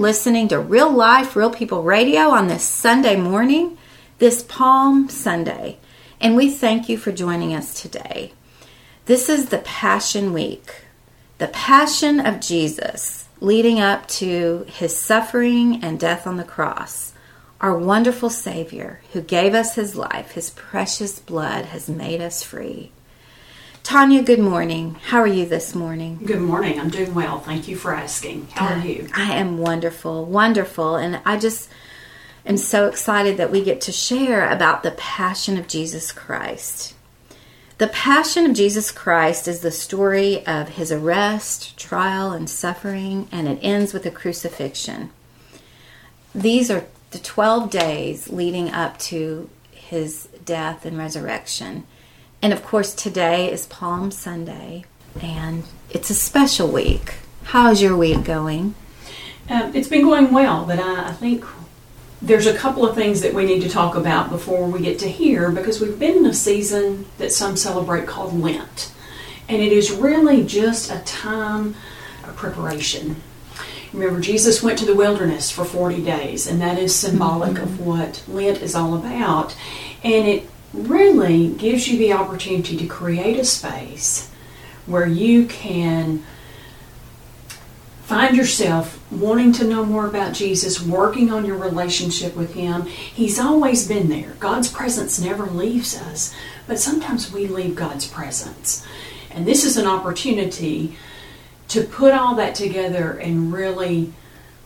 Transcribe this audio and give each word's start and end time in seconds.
listening 0.00 0.48
to 0.48 0.58
Real 0.58 0.90
Life, 0.90 1.36
Real 1.36 1.50
People 1.50 1.82
Radio 1.82 2.30
on 2.30 2.48
this 2.48 2.64
Sunday 2.64 3.16
morning, 3.16 3.76
this 4.18 4.42
Palm 4.42 5.10
Sunday. 5.10 5.76
And 6.20 6.36
we 6.36 6.50
thank 6.50 6.88
you 6.88 6.96
for 6.96 7.12
joining 7.12 7.54
us 7.54 7.80
today. 7.80 8.32
This 9.04 9.28
is 9.28 9.50
the 9.50 9.58
Passion 9.58 10.32
Week, 10.32 10.84
the 11.36 11.48
passion 11.48 12.18
of 12.18 12.40
Jesus 12.40 13.28
leading 13.40 13.78
up 13.78 14.06
to 14.08 14.64
his 14.68 14.98
suffering 14.98 15.84
and 15.84 16.00
death 16.00 16.26
on 16.26 16.38
the 16.38 16.44
cross. 16.44 17.12
Our 17.60 17.76
wonderful 17.76 18.30
Savior 18.30 19.02
who 19.12 19.20
gave 19.20 19.52
us 19.52 19.74
his 19.74 19.96
life, 19.96 20.30
his 20.30 20.48
precious 20.50 21.18
blood 21.18 21.66
has 21.66 21.90
made 21.90 22.22
us 22.22 22.42
free. 22.42 22.90
Tanya, 23.82 24.22
good 24.22 24.38
morning. 24.38 24.96
How 25.06 25.20
are 25.20 25.26
you 25.26 25.46
this 25.46 25.74
morning? 25.74 26.20
Good 26.24 26.40
morning. 26.40 26.78
I'm 26.78 26.90
doing 26.90 27.14
well. 27.14 27.40
Thank 27.40 27.66
you 27.66 27.76
for 27.76 27.94
asking. 27.94 28.46
How 28.52 28.74
are 28.74 28.86
you? 28.86 29.08
I 29.14 29.32
am 29.34 29.58
wonderful, 29.58 30.24
wonderful. 30.26 30.96
And 30.96 31.20
I 31.24 31.38
just 31.38 31.70
am 32.46 32.56
so 32.56 32.86
excited 32.86 33.36
that 33.38 33.50
we 33.50 33.64
get 33.64 33.80
to 33.82 33.92
share 33.92 34.48
about 34.48 34.82
the 34.82 34.92
passion 34.92 35.56
of 35.58 35.66
Jesus 35.66 36.12
Christ. 36.12 36.94
The 37.78 37.88
passion 37.88 38.44
of 38.44 38.54
Jesus 38.54 38.92
Christ 38.92 39.48
is 39.48 39.60
the 39.60 39.70
story 39.70 40.46
of 40.46 40.68
his 40.68 40.92
arrest, 40.92 41.78
trial, 41.78 42.32
and 42.32 42.48
suffering, 42.48 43.26
and 43.32 43.48
it 43.48 43.58
ends 43.62 43.94
with 43.94 44.02
the 44.02 44.10
crucifixion. 44.10 45.10
These 46.34 46.70
are 46.70 46.84
the 47.10 47.18
12 47.18 47.70
days 47.70 48.28
leading 48.28 48.70
up 48.70 48.98
to 48.98 49.48
his 49.72 50.28
death 50.44 50.84
and 50.84 50.98
resurrection. 50.98 51.86
And 52.42 52.54
of 52.54 52.64
course, 52.64 52.94
today 52.94 53.52
is 53.52 53.66
Palm 53.66 54.10
Sunday, 54.10 54.84
and 55.20 55.64
it's 55.90 56.08
a 56.08 56.14
special 56.14 56.68
week. 56.68 57.16
How's 57.44 57.82
your 57.82 57.94
week 57.94 58.24
going? 58.24 58.74
Um, 59.50 59.74
it's 59.74 59.88
been 59.88 60.02
going 60.02 60.32
well, 60.32 60.64
but 60.64 60.78
I, 60.78 61.08
I 61.08 61.12
think 61.12 61.44
there's 62.22 62.46
a 62.46 62.56
couple 62.56 62.88
of 62.88 62.94
things 62.94 63.20
that 63.20 63.34
we 63.34 63.44
need 63.44 63.60
to 63.62 63.68
talk 63.68 63.94
about 63.94 64.30
before 64.30 64.66
we 64.66 64.80
get 64.80 64.98
to 65.00 65.08
here 65.08 65.50
because 65.50 65.82
we've 65.82 65.98
been 65.98 66.18
in 66.18 66.26
a 66.26 66.32
season 66.32 67.04
that 67.18 67.30
some 67.30 67.56
celebrate 67.56 68.06
called 68.06 68.32
Lent. 68.32 68.90
And 69.46 69.60
it 69.60 69.72
is 69.72 69.90
really 69.90 70.42
just 70.42 70.90
a 70.90 71.00
time 71.00 71.74
of 72.24 72.36
preparation. 72.36 73.16
Remember, 73.92 74.20
Jesus 74.20 74.62
went 74.62 74.78
to 74.78 74.86
the 74.86 74.94
wilderness 74.94 75.50
for 75.50 75.64
40 75.64 76.02
days, 76.04 76.46
and 76.46 76.60
that 76.62 76.78
is 76.78 76.94
symbolic 76.94 77.58
of 77.58 77.80
what 77.84 78.24
Lent 78.28 78.62
is 78.62 78.74
all 78.74 78.94
about. 78.94 79.54
And 80.02 80.26
it 80.26 80.49
really 80.72 81.48
gives 81.48 81.88
you 81.88 81.98
the 81.98 82.12
opportunity 82.12 82.76
to 82.76 82.86
create 82.86 83.38
a 83.38 83.44
space 83.44 84.30
where 84.86 85.06
you 85.06 85.46
can 85.46 86.22
find 88.10 88.36
yourself 88.36 89.00
wanting 89.12 89.52
to 89.52 89.64
know 89.64 89.84
more 89.84 90.06
about 90.06 90.32
Jesus, 90.32 90.82
working 90.82 91.30
on 91.30 91.44
your 91.44 91.56
relationship 91.56 92.34
with 92.34 92.54
Him. 92.54 92.82
He's 92.82 93.38
always 93.38 93.86
been 93.86 94.08
there. 94.08 94.34
God's 94.40 94.68
presence 94.68 95.20
never 95.20 95.46
leaves 95.46 95.96
us, 95.96 96.34
but 96.66 96.80
sometimes 96.80 97.32
we 97.32 97.46
leave 97.46 97.76
God's 97.76 98.08
presence. 98.08 98.84
And 99.30 99.46
this 99.46 99.64
is 99.64 99.76
an 99.76 99.86
opportunity 99.86 100.96
to 101.68 101.84
put 101.84 102.12
all 102.12 102.34
that 102.34 102.56
together 102.56 103.12
and 103.12 103.52
really 103.52 104.12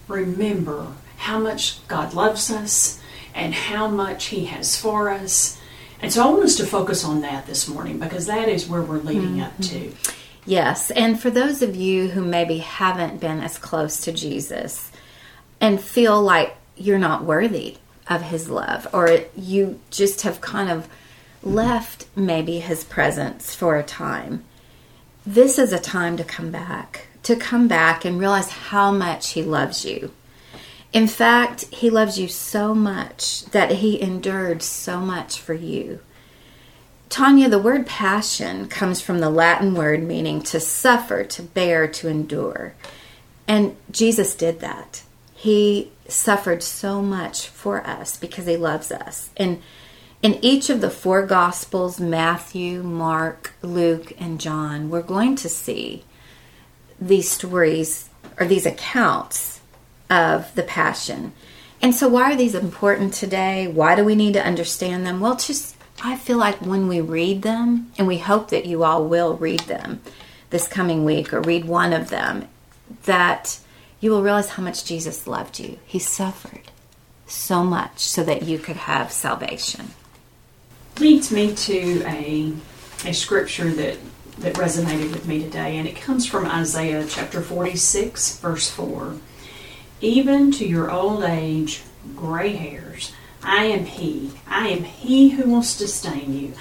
remember 0.09 0.87
how 1.19 1.38
much 1.38 1.87
God 1.87 2.14
loves 2.14 2.50
us 2.50 2.98
and 3.34 3.53
how 3.53 3.88
much 3.88 4.26
He 4.26 4.47
has 4.47 4.81
for 4.81 5.10
us. 5.10 5.60
And 6.04 6.12
so 6.12 6.22
I 6.22 6.31
want 6.31 6.44
us 6.44 6.56
to 6.56 6.66
focus 6.66 7.03
on 7.03 7.22
that 7.22 7.47
this 7.47 7.66
morning 7.66 7.98
because 7.98 8.26
that 8.26 8.47
is 8.47 8.69
where 8.69 8.82
we're 8.82 8.98
leading 8.98 9.41
up 9.41 9.56
to. 9.56 9.88
Mm-hmm. 9.88 10.10
Yes, 10.44 10.91
and 10.91 11.19
for 11.19 11.31
those 11.31 11.62
of 11.62 11.75
you 11.75 12.09
who 12.09 12.22
maybe 12.22 12.59
haven't 12.59 13.22
been 13.22 13.41
as 13.41 13.56
close 13.56 14.03
to 14.03 14.12
Jesus 14.12 14.93
and 15.62 15.81
feel 15.81 16.20
like 16.20 16.54
you're 16.76 16.98
not 16.98 17.25
worthy 17.25 17.78
of 18.06 18.20
his 18.20 18.50
love, 18.50 18.87
or 18.93 19.20
you 19.34 19.81
just 19.91 20.20
have 20.20 20.43
kind 20.43 20.69
of 20.69 20.88
left 21.43 22.04
maybe 22.14 22.59
his 22.59 22.84
presence 22.84 23.54
for 23.54 23.78
a 23.78 23.82
time, 23.82 24.44
this 25.25 25.59
is 25.59 25.72
a 25.72 25.78
time 25.78 26.19
to 26.19 26.25
come 26.25 26.50
back, 26.50 27.06
to 27.22 27.34
come 27.34 27.66
back 27.66 28.04
and 28.04 28.20
realize 28.20 28.50
how 28.50 28.93
much 28.93 29.31
he 29.31 29.43
loves 29.43 29.87
you. 29.87 30.12
In 30.94 31.09
fact, 31.09 31.65
he 31.65 31.91
loves 31.91 32.21
you 32.21 32.28
so 32.28 32.72
much 32.72 33.47
that 33.47 33.72
he 33.72 34.00
endured 34.00 34.62
so 34.62 35.00
much 35.00 35.41
for 35.41 35.53
you. 35.53 35.99
Tanya, 37.09 37.49
the 37.49 37.59
word 37.59 37.84
passion 37.84 38.69
comes 38.69 39.00
from 39.00 39.19
the 39.19 39.28
Latin 39.28 39.75
word 39.75 40.05
meaning 40.05 40.41
to 40.43 40.60
suffer, 40.60 41.25
to 41.25 41.43
bear, 41.43 41.88
to 41.88 42.09
endure. 42.09 42.75
And 43.49 43.77
Jesus 43.91 44.37
did 44.37 44.60
that. 44.60 45.03
He 45.34 45.91
suffered 46.06 46.62
so 46.62 47.03
much 47.03 47.49
for 47.49 47.84
us 47.84 48.16
because 48.16 48.47
he 48.47 48.56
loves 48.56 48.93
us. 48.93 49.31
And 49.37 49.61
in 50.22 50.38
each 50.43 50.71
of 50.71 50.81
the 50.81 50.91
four 50.91 51.26
Gospels 51.26 51.99
Matthew, 51.99 52.84
Mark, 52.84 53.53
Luke, 53.62 54.12
and 54.19 54.41
John 54.41 54.91
we're 54.91 55.03
going 55.03 55.34
to 55.37 55.49
see 55.49 56.05
these 57.00 57.28
stories 57.28 58.09
or 58.38 58.47
these 58.47 58.65
accounts 58.65 59.53
of 60.10 60.54
the 60.54 60.62
Passion. 60.62 61.32
And 61.81 61.94
so, 61.94 62.09
why 62.09 62.32
are 62.32 62.37
these 62.37 62.54
important 62.54 63.15
today? 63.15 63.66
Why 63.66 63.94
do 63.94 64.04
we 64.04 64.15
need 64.15 64.34
to 64.34 64.47
understand 64.47 65.06
them? 65.06 65.20
Well, 65.20 65.37
just 65.37 65.76
I 66.03 66.16
feel 66.16 66.38
like 66.38 66.60
when 66.60 66.88
we 66.88 67.00
read 67.00 67.42
them, 67.42 67.92
and 67.98 68.06
we 68.06 68.19
hope 68.19 68.50
that 68.50 68.66
you 68.66 68.84
all 68.84 69.06
will 69.06 69.37
read 69.37 69.60
them 69.60 70.00
this 70.50 70.69
coming 70.69 71.04
week 71.04 71.32
or 71.32 71.41
read 71.41 71.64
one 71.64 71.93
of 71.93 72.10
them, 72.10 72.48
that 73.04 73.59
you 74.00 74.10
will 74.10 74.22
realize 74.22 74.50
how 74.50 74.62
much 74.62 74.84
Jesus 74.84 75.26
loved 75.26 75.59
you. 75.59 75.78
He 75.87 75.98
suffered 75.98 76.70
so 77.26 77.64
much 77.64 78.00
so 78.00 78.22
that 78.25 78.43
you 78.43 78.59
could 78.59 78.76
have 78.76 79.10
salvation. 79.10 79.91
Leads 81.00 81.32
me 81.32 81.54
to 81.54 82.03
a, 82.06 82.53
a 83.04 83.12
scripture 83.12 83.70
that, 83.70 83.98
that 84.38 84.54
resonated 84.54 85.12
with 85.12 85.26
me 85.26 85.43
today, 85.43 85.76
and 85.78 85.88
it 85.88 85.97
comes 85.97 86.26
from 86.26 86.47
Isaiah 86.47 87.06
chapter 87.09 87.41
46, 87.41 88.38
verse 88.41 88.70
4. 88.70 89.16
Even 90.04 90.53
to 90.53 90.66
your 90.66 90.91
old 90.91 91.25
age, 91.25 91.81
gray 92.15 92.53
hairs, 92.53 93.15
I 93.42 93.65
am 93.65 93.87
He. 93.87 94.32
I 94.47 94.69
am 94.69 94.84
He 94.84 95.31
who 95.31 95.50
will 95.50 95.62
sustain 95.62 96.38
you. 96.38 96.53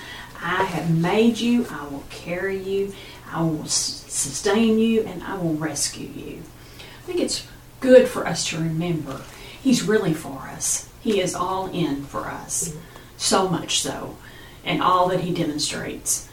I 0.42 0.64
have 0.64 0.90
made 0.90 1.40
you. 1.40 1.68
I 1.70 1.86
will 1.90 2.06
carry 2.09 2.58
you. 2.58 2.94
I 3.30 3.44
will 3.44 3.66
sustain 3.66 4.80
you, 4.80 5.02
and 5.02 5.22
I 5.24 5.36
will 5.36 5.56
rescue 5.56 6.08
you. 6.08 6.42
I 6.80 7.06
think 7.06 7.20
it's 7.20 7.46
good 7.82 8.08
for 8.08 8.26
us 8.26 8.48
to 8.48 8.59
remember 8.59 9.24
He's 9.62 9.84
really 9.84 10.14
for 10.14 10.44
us. 10.44 10.90
He 11.02 11.20
is 11.20 11.36
all 11.36 11.70
in 11.70 12.06
for 12.06 12.28
us. 12.28 12.74
So 13.18 13.50
much 13.50 13.82
so. 13.82 14.16
And 14.64 14.82
all 14.82 15.09
that 15.09 15.20
He 15.20 15.34
demonstrates 15.34 16.30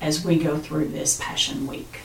as 0.00 0.24
we 0.24 0.38
go 0.38 0.56
through 0.56 0.90
this 0.90 1.18
Passion 1.20 1.66
Week. 1.66 2.02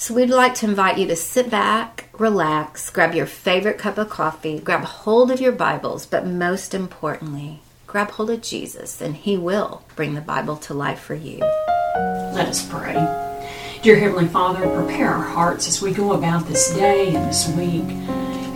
So, 0.00 0.14
we'd 0.14 0.30
like 0.30 0.54
to 0.54 0.66
invite 0.66 0.96
you 0.96 1.06
to 1.08 1.14
sit 1.14 1.50
back, 1.50 2.08
relax, 2.18 2.88
grab 2.88 3.14
your 3.14 3.26
favorite 3.26 3.76
cup 3.76 3.98
of 3.98 4.08
coffee, 4.08 4.58
grab 4.58 4.82
hold 4.82 5.30
of 5.30 5.42
your 5.42 5.52
Bibles, 5.52 6.06
but 6.06 6.26
most 6.26 6.72
importantly, 6.72 7.60
grab 7.86 8.12
hold 8.12 8.30
of 8.30 8.40
Jesus, 8.40 9.02
and 9.02 9.14
He 9.14 9.36
will 9.36 9.82
bring 9.96 10.14
the 10.14 10.22
Bible 10.22 10.56
to 10.56 10.72
life 10.72 11.00
for 11.00 11.14
you. 11.14 11.40
Let 12.32 12.48
us 12.48 12.66
pray. 12.66 12.94
Dear 13.82 13.96
Heavenly 13.96 14.26
Father, 14.28 14.66
prepare 14.70 15.10
our 15.10 15.22
hearts 15.22 15.68
as 15.68 15.82
we 15.82 15.92
go 15.92 16.14
about 16.14 16.46
this 16.46 16.74
day 16.74 17.14
and 17.14 17.28
this 17.28 17.48
week. 17.48 17.90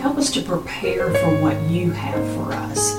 Help 0.01 0.17
us 0.17 0.31
to 0.31 0.41
prepare 0.41 1.13
for 1.13 1.43
what 1.43 1.61
you 1.69 1.91
have 1.91 2.27
for 2.33 2.53
us. 2.53 2.97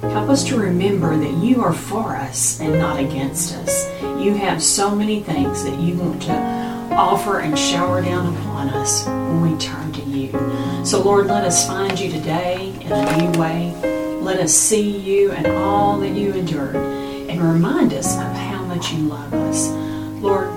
Help 0.00 0.30
us 0.30 0.44
to 0.44 0.58
remember 0.58 1.14
that 1.14 1.44
you 1.44 1.62
are 1.62 1.74
for 1.74 2.16
us 2.16 2.58
and 2.58 2.78
not 2.78 2.98
against 2.98 3.54
us. 3.54 3.86
You 4.00 4.32
have 4.32 4.62
so 4.62 4.96
many 4.96 5.22
things 5.22 5.62
that 5.64 5.78
you 5.78 5.98
want 5.98 6.22
to 6.22 6.65
offer 6.92 7.40
and 7.40 7.58
shower 7.58 8.02
down 8.02 8.34
upon 8.36 8.68
us 8.70 9.06
when 9.06 9.42
we 9.42 9.58
turn 9.58 9.92
to 9.92 10.02
you. 10.02 10.30
So, 10.84 11.02
Lord, 11.02 11.26
let 11.26 11.44
us 11.44 11.66
find 11.66 11.98
you 11.98 12.10
today 12.10 12.74
in 12.80 12.92
a 12.92 13.16
new 13.18 13.40
way. 13.40 13.74
Let 14.20 14.40
us 14.40 14.52
see 14.52 14.98
you 14.98 15.32
and 15.32 15.46
all 15.46 15.98
that 16.00 16.10
you 16.10 16.32
endured 16.32 16.76
and 16.76 17.40
remind 17.40 17.92
us 17.92 18.16
of 18.16 18.32
how 18.32 18.64
much 18.64 18.92
you 18.92 18.98
love 19.08 19.32
us. 19.34 19.68
Lord, 20.22 20.48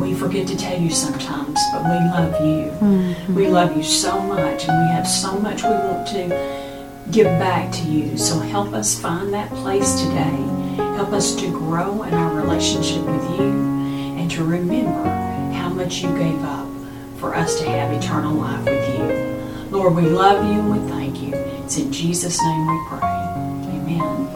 we 0.00 0.14
forget 0.14 0.46
to 0.48 0.56
tell 0.56 0.78
you 0.78 0.90
sometimes, 0.90 1.58
but 1.72 1.82
we 1.82 1.90
love 1.90 2.44
you. 2.44 2.70
Mm-hmm. 2.70 3.34
We 3.34 3.48
love 3.48 3.76
you 3.76 3.82
so 3.82 4.20
much, 4.20 4.68
and 4.68 4.86
we 4.86 4.92
have 4.92 5.06
so 5.06 5.38
much 5.38 5.62
we 5.62 5.70
want 5.70 6.06
to 6.08 6.64
give 7.10 7.26
back 7.38 7.72
to 7.72 7.82
you. 7.82 8.18
So 8.18 8.38
help 8.38 8.72
us 8.72 8.98
find 8.98 9.32
that 9.32 9.50
place 9.50 10.02
today. 10.02 10.36
Help 10.96 11.12
us 11.12 11.34
to 11.36 11.50
grow 11.50 12.02
in 12.02 12.14
our 12.14 12.34
relationship 12.34 13.04
with 13.04 13.30
you 13.38 13.52
and 14.18 14.30
to 14.32 14.44
remember 14.44 15.23
much 15.74 16.02
you 16.02 16.08
gave 16.16 16.42
up 16.44 16.68
for 17.18 17.34
us 17.34 17.58
to 17.58 17.68
have 17.68 17.92
eternal 17.92 18.34
life 18.34 18.64
with 18.64 18.98
you. 18.98 19.76
Lord, 19.76 19.96
we 19.96 20.02
love 20.02 20.44
you 20.44 20.60
and 20.60 20.70
we 20.70 20.88
thank 20.88 21.20
you. 21.20 21.34
It's 21.34 21.78
in 21.78 21.92
Jesus' 21.92 22.40
name 22.40 22.66
we 22.66 22.86
pray. 22.88 22.98
Amen. 23.74 24.28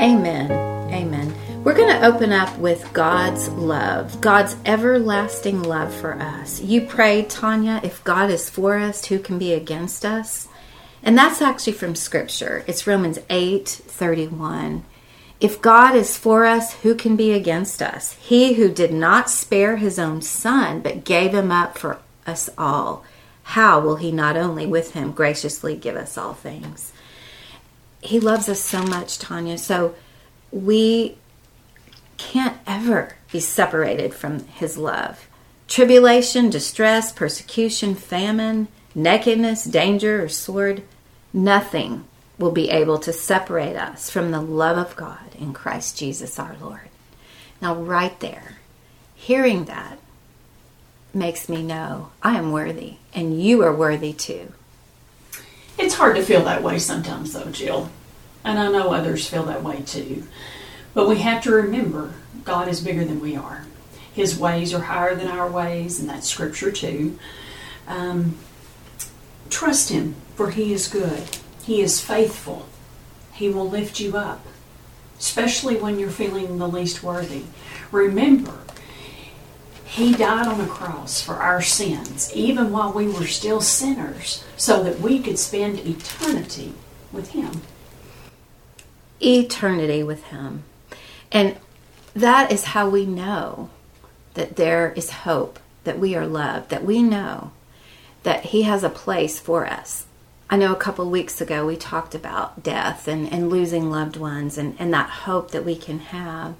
Amen. 0.00 0.50
Amen. 0.92 1.34
We're 1.64 1.74
going 1.74 1.94
to 1.96 2.06
open 2.06 2.32
up 2.32 2.56
with 2.58 2.92
God's 2.92 3.48
love, 3.50 4.20
God's 4.20 4.56
everlasting 4.64 5.62
love 5.62 5.92
for 5.92 6.14
us. 6.14 6.60
You 6.60 6.82
prayed, 6.82 7.28
Tanya, 7.28 7.80
if 7.82 8.02
God 8.04 8.30
is 8.30 8.48
for 8.48 8.78
us, 8.78 9.06
who 9.06 9.18
can 9.18 9.38
be 9.38 9.52
against 9.52 10.04
us? 10.04 10.48
And 11.02 11.18
that's 11.18 11.42
actually 11.42 11.72
from 11.72 11.96
Scripture. 11.96 12.64
It's 12.68 12.86
Romans 12.86 13.18
8 13.30 13.68
31. 13.68 14.84
If 15.42 15.60
God 15.60 15.96
is 15.96 16.16
for 16.16 16.46
us, 16.46 16.72
who 16.72 16.94
can 16.94 17.16
be 17.16 17.32
against 17.32 17.82
us? 17.82 18.12
He 18.12 18.52
who 18.52 18.70
did 18.70 18.92
not 18.92 19.28
spare 19.28 19.76
his 19.76 19.98
own 19.98 20.22
son, 20.22 20.82
but 20.82 21.04
gave 21.04 21.34
him 21.34 21.50
up 21.50 21.76
for 21.76 21.98
us 22.24 22.48
all, 22.56 23.04
how 23.42 23.80
will 23.80 23.96
he 23.96 24.12
not 24.12 24.36
only 24.36 24.66
with 24.66 24.92
him 24.92 25.10
graciously 25.10 25.74
give 25.74 25.96
us 25.96 26.16
all 26.16 26.32
things? 26.32 26.92
He 28.00 28.20
loves 28.20 28.48
us 28.48 28.60
so 28.60 28.84
much, 28.84 29.18
Tanya. 29.18 29.58
So 29.58 29.96
we 30.52 31.16
can't 32.18 32.58
ever 32.64 33.16
be 33.32 33.40
separated 33.40 34.14
from 34.14 34.44
his 34.46 34.78
love. 34.78 35.28
Tribulation, 35.66 36.50
distress, 36.50 37.10
persecution, 37.10 37.96
famine, 37.96 38.68
nakedness, 38.94 39.64
danger, 39.64 40.22
or 40.22 40.28
sword, 40.28 40.84
nothing 41.32 42.04
will 42.42 42.50
be 42.50 42.70
able 42.70 42.98
to 42.98 43.12
separate 43.12 43.76
us 43.76 44.10
from 44.10 44.30
the 44.30 44.40
love 44.40 44.76
of 44.76 44.96
God 44.96 45.34
in 45.38 45.52
Christ 45.52 45.96
Jesus 45.96 46.38
our 46.38 46.56
Lord. 46.60 46.90
Now, 47.60 47.76
right 47.76 48.18
there, 48.20 48.58
hearing 49.14 49.66
that 49.66 49.98
makes 51.14 51.48
me 51.48 51.62
know 51.62 52.10
I 52.22 52.36
am 52.36 52.50
worthy 52.52 52.96
and 53.14 53.40
you 53.40 53.62
are 53.62 53.74
worthy 53.74 54.12
too. 54.12 54.52
It's 55.78 55.94
hard 55.94 56.16
to 56.16 56.22
feel 56.22 56.44
that 56.44 56.62
way 56.62 56.78
sometimes, 56.78 57.32
though, 57.32 57.50
Jill. 57.50 57.90
And 58.44 58.58
I 58.58 58.70
know 58.70 58.92
others 58.92 59.28
feel 59.28 59.44
that 59.44 59.62
way 59.62 59.82
too. 59.82 60.24
But 60.94 61.08
we 61.08 61.18
have 61.18 61.42
to 61.44 61.52
remember 61.52 62.14
God 62.44 62.68
is 62.68 62.80
bigger 62.82 63.04
than 63.04 63.20
we 63.20 63.36
are. 63.36 63.64
His 64.12 64.38
ways 64.38 64.74
are 64.74 64.82
higher 64.82 65.14
than 65.14 65.28
our 65.28 65.48
ways, 65.48 66.00
and 66.00 66.08
that's 66.08 66.28
scripture 66.28 66.72
too. 66.72 67.18
Um, 67.86 68.36
trust 69.48 69.90
Him, 69.90 70.16
for 70.34 70.50
He 70.50 70.72
is 70.72 70.88
good. 70.88 71.22
He 71.62 71.80
is 71.80 72.00
faithful. 72.00 72.66
He 73.32 73.48
will 73.48 73.68
lift 73.68 74.00
you 74.00 74.16
up, 74.16 74.44
especially 75.18 75.76
when 75.76 75.98
you're 75.98 76.10
feeling 76.10 76.58
the 76.58 76.68
least 76.68 77.02
worthy. 77.02 77.44
Remember, 77.90 78.58
He 79.84 80.14
died 80.14 80.46
on 80.46 80.58
the 80.58 80.66
cross 80.66 81.20
for 81.20 81.34
our 81.36 81.62
sins, 81.62 82.32
even 82.34 82.72
while 82.72 82.92
we 82.92 83.06
were 83.06 83.26
still 83.26 83.60
sinners, 83.60 84.44
so 84.56 84.82
that 84.82 85.00
we 85.00 85.18
could 85.18 85.38
spend 85.38 85.78
eternity 85.80 86.72
with 87.12 87.30
Him. 87.30 87.62
Eternity 89.20 90.02
with 90.02 90.24
Him. 90.24 90.64
And 91.30 91.58
that 92.14 92.50
is 92.50 92.64
how 92.64 92.88
we 92.88 93.06
know 93.06 93.70
that 94.34 94.56
there 94.56 94.92
is 94.92 95.10
hope, 95.10 95.58
that 95.84 95.98
we 95.98 96.14
are 96.16 96.26
loved, 96.26 96.70
that 96.70 96.84
we 96.84 97.02
know 97.02 97.52
that 98.22 98.46
He 98.46 98.62
has 98.62 98.82
a 98.82 98.90
place 98.90 99.38
for 99.38 99.66
us. 99.66 100.06
I 100.52 100.56
know 100.56 100.70
a 100.70 100.76
couple 100.76 101.08
weeks 101.08 101.40
ago 101.40 101.64
we 101.64 101.78
talked 101.78 102.14
about 102.14 102.62
death 102.62 103.08
and, 103.08 103.32
and 103.32 103.48
losing 103.48 103.90
loved 103.90 104.18
ones 104.18 104.58
and, 104.58 104.76
and 104.78 104.92
that 104.92 105.08
hope 105.08 105.50
that 105.52 105.64
we 105.64 105.74
can 105.74 105.98
have, 106.00 106.56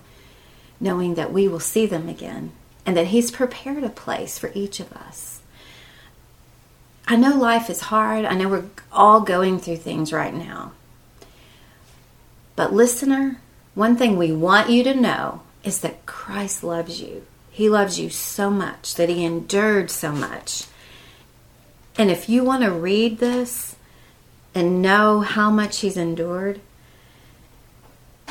knowing 0.81 1.15
that 1.17 1.31
we 1.31 1.47
will 1.47 1.61
see 1.61 1.85
them 1.85 2.09
again 2.09 2.53
and 2.87 2.97
that 2.97 3.09
He's 3.09 3.31
prepared 3.31 3.85
a 3.85 3.91
place 3.91 4.39
for 4.39 4.51
each 4.55 4.81
of 4.81 4.95
us. 4.95 5.43
I 7.07 7.17
know 7.17 7.37
life 7.37 7.69
is 7.69 7.83
hard. 7.83 8.25
I 8.25 8.35
know 8.35 8.49
we're 8.49 8.65
all 8.91 9.21
going 9.21 9.59
through 9.59 9.77
things 9.77 10.11
right 10.11 10.33
now. 10.33 10.73
But, 12.57 12.73
listener, 12.73 13.43
one 13.75 13.99
thing 13.99 14.17
we 14.17 14.33
want 14.33 14.71
you 14.71 14.83
to 14.85 14.95
know 14.95 15.43
is 15.65 15.83
that 15.83 16.07
Christ 16.07 16.65
loves 16.65 17.03
you. 17.03 17.27
He 17.51 17.69
loves 17.69 18.01
you 18.01 18.09
so 18.09 18.49
much 18.49 18.95
that 18.95 19.11
He 19.11 19.23
endured 19.23 19.91
so 19.91 20.13
much. 20.13 20.65
And 21.99 22.11
if 22.11 22.31
you 22.31 22.43
want 22.43 22.63
to 22.63 22.73
read 22.73 23.19
this 23.19 23.77
and 24.55 24.83
know 24.83 25.21
how 25.21 25.51
much 25.51 25.81
He's 25.81 25.97
endured, 25.97 26.61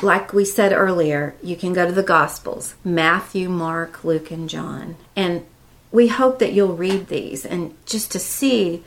like 0.02 0.32
we 0.32 0.44
said 0.44 0.72
earlier, 0.72 1.34
you 1.42 1.56
can 1.56 1.72
go 1.72 1.86
to 1.86 1.92
the 1.92 2.02
Gospels 2.02 2.74
Matthew, 2.84 3.48
Mark, 3.48 4.04
Luke, 4.04 4.30
and 4.30 4.48
John. 4.48 4.96
And 5.14 5.46
we 5.90 6.08
hope 6.08 6.38
that 6.38 6.52
you'll 6.52 6.76
read 6.76 7.08
these 7.08 7.44
and 7.44 7.74
just 7.86 8.10
to 8.12 8.18
see 8.18 8.82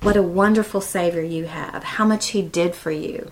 what 0.00 0.16
a 0.16 0.22
wonderful 0.22 0.80
Savior 0.80 1.22
you 1.22 1.46
have, 1.46 1.82
how 1.82 2.04
much 2.04 2.28
He 2.28 2.42
did 2.42 2.74
for 2.74 2.90
you. 2.90 3.30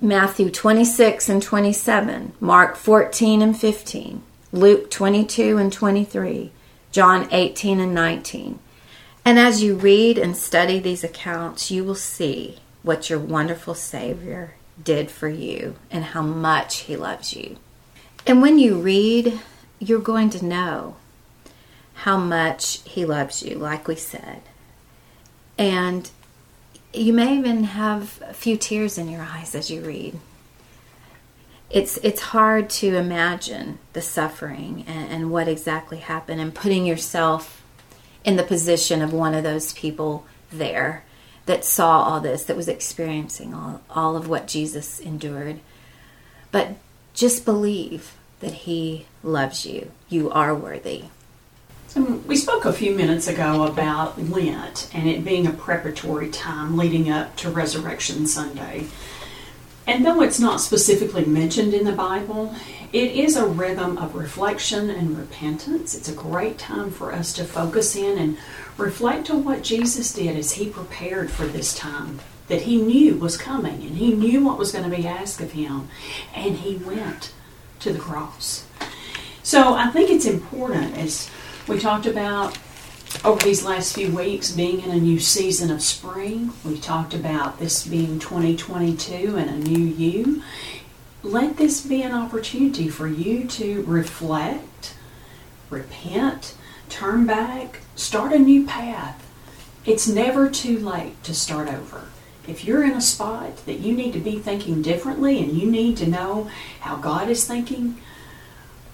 Matthew 0.00 0.48
26 0.48 1.28
and 1.28 1.42
27, 1.42 2.32
Mark 2.40 2.76
14 2.76 3.42
and 3.42 3.58
15, 3.58 4.22
Luke 4.52 4.90
22 4.90 5.58
and 5.58 5.72
23, 5.72 6.52
John 6.92 7.28
18 7.30 7.80
and 7.80 7.94
19. 7.94 8.58
And 9.24 9.38
as 9.38 9.62
you 9.62 9.74
read 9.74 10.16
and 10.16 10.36
study 10.36 10.78
these 10.78 11.04
accounts, 11.04 11.70
you 11.70 11.84
will 11.84 11.94
see 11.94 12.58
what 12.82 13.10
your 13.10 13.18
wonderful 13.18 13.74
Savior 13.74 14.54
did 14.82 15.10
for 15.10 15.28
you 15.28 15.76
and 15.90 16.04
how 16.04 16.22
much 16.22 16.80
He 16.80 16.96
loves 16.96 17.34
you. 17.34 17.56
And 18.26 18.42
when 18.42 18.58
you 18.58 18.76
read, 18.76 19.40
you're 19.78 20.00
going 20.00 20.30
to 20.30 20.44
know 20.44 20.96
how 21.94 22.16
much 22.16 22.80
He 22.84 23.04
loves 23.04 23.42
you, 23.42 23.56
like 23.56 23.88
we 23.88 23.96
said. 23.96 24.42
And 25.56 26.10
you 26.92 27.12
may 27.12 27.36
even 27.36 27.64
have 27.64 28.22
a 28.26 28.34
few 28.34 28.56
tears 28.56 28.98
in 28.98 29.08
your 29.08 29.22
eyes 29.22 29.54
as 29.54 29.70
you 29.70 29.82
read. 29.82 30.18
It's 31.70 31.98
it's 31.98 32.22
hard 32.22 32.70
to 32.70 32.96
imagine 32.96 33.78
the 33.92 34.00
suffering 34.00 34.84
and, 34.86 35.10
and 35.10 35.30
what 35.30 35.48
exactly 35.48 35.98
happened 35.98 36.40
and 36.40 36.54
putting 36.54 36.86
yourself 36.86 37.62
in 38.24 38.36
the 38.36 38.42
position 38.42 39.02
of 39.02 39.12
one 39.12 39.34
of 39.34 39.42
those 39.42 39.74
people 39.74 40.24
there 40.50 41.04
that 41.48 41.64
saw 41.64 42.02
all 42.02 42.20
this, 42.20 42.44
that 42.44 42.56
was 42.58 42.68
experiencing 42.68 43.54
all, 43.54 43.80
all 43.88 44.16
of 44.16 44.28
what 44.28 44.46
Jesus 44.46 45.00
endured. 45.00 45.60
But 46.52 46.76
just 47.14 47.46
believe 47.46 48.14
that 48.40 48.52
He 48.52 49.06
loves 49.22 49.64
you. 49.64 49.90
You 50.10 50.30
are 50.30 50.54
worthy. 50.54 51.04
Um, 51.96 52.26
we 52.26 52.36
spoke 52.36 52.66
a 52.66 52.72
few 52.72 52.94
minutes 52.94 53.28
ago 53.28 53.64
about 53.64 54.22
Lent 54.22 54.90
and 54.92 55.08
it 55.08 55.24
being 55.24 55.46
a 55.46 55.52
preparatory 55.52 56.28
time 56.28 56.76
leading 56.76 57.10
up 57.10 57.34
to 57.36 57.50
Resurrection 57.50 58.26
Sunday. 58.26 58.84
And 59.88 60.04
though 60.04 60.20
it's 60.20 60.38
not 60.38 60.60
specifically 60.60 61.24
mentioned 61.24 61.72
in 61.72 61.86
the 61.86 61.92
Bible, 61.92 62.54
it 62.92 63.12
is 63.12 63.36
a 63.36 63.46
rhythm 63.46 63.96
of 63.96 64.14
reflection 64.14 64.90
and 64.90 65.16
repentance. 65.16 65.94
It's 65.94 66.10
a 66.10 66.14
great 66.14 66.58
time 66.58 66.90
for 66.90 67.10
us 67.10 67.32
to 67.32 67.44
focus 67.44 67.96
in 67.96 68.18
and 68.18 68.36
reflect 68.76 69.30
on 69.30 69.44
what 69.44 69.62
Jesus 69.62 70.12
did 70.12 70.36
as 70.36 70.52
he 70.52 70.68
prepared 70.68 71.30
for 71.30 71.46
this 71.46 71.74
time 71.74 72.20
that 72.48 72.62
he 72.62 72.76
knew 72.76 73.16
was 73.16 73.38
coming 73.38 73.80
and 73.82 73.96
he 73.96 74.12
knew 74.12 74.44
what 74.44 74.58
was 74.58 74.72
going 74.72 74.88
to 74.88 74.94
be 74.94 75.06
asked 75.06 75.40
of 75.40 75.52
him. 75.52 75.88
And 76.34 76.56
he 76.56 76.76
went 76.76 77.32
to 77.80 77.90
the 77.90 77.98
cross. 77.98 78.66
So 79.42 79.72
I 79.72 79.88
think 79.88 80.10
it's 80.10 80.26
important 80.26 80.98
as 80.98 81.30
we 81.66 81.78
talked 81.78 82.04
about 82.04 82.58
over 83.24 83.42
these 83.42 83.64
last 83.64 83.94
few 83.94 84.14
weeks 84.14 84.50
being 84.50 84.80
in 84.80 84.90
a 84.90 84.96
new 84.96 85.18
season 85.18 85.70
of 85.70 85.82
spring. 85.82 86.52
We 86.64 86.78
talked 86.78 87.14
about 87.14 87.58
this 87.58 87.86
being 87.86 88.18
2022 88.18 89.36
and 89.36 89.50
a 89.50 89.68
new 89.68 89.84
you. 89.84 90.42
Let 91.22 91.56
this 91.56 91.84
be 91.84 92.02
an 92.02 92.12
opportunity 92.12 92.88
for 92.88 93.08
you 93.08 93.46
to 93.48 93.82
reflect, 93.82 94.94
repent, 95.68 96.54
turn 96.88 97.26
back, 97.26 97.80
start 97.96 98.32
a 98.32 98.38
new 98.38 98.66
path. 98.66 99.24
It's 99.84 100.06
never 100.06 100.48
too 100.48 100.78
late 100.78 101.22
to 101.24 101.34
start 101.34 101.68
over. 101.68 102.08
If 102.46 102.64
you're 102.64 102.84
in 102.84 102.92
a 102.92 103.00
spot 103.00 103.64
that 103.66 103.80
you 103.80 103.94
need 103.94 104.12
to 104.14 104.20
be 104.20 104.38
thinking 104.38 104.80
differently 104.80 105.42
and 105.42 105.52
you 105.52 105.70
need 105.70 105.96
to 105.98 106.08
know 106.08 106.50
how 106.80 106.96
God 106.96 107.28
is 107.28 107.46
thinking 107.46 108.00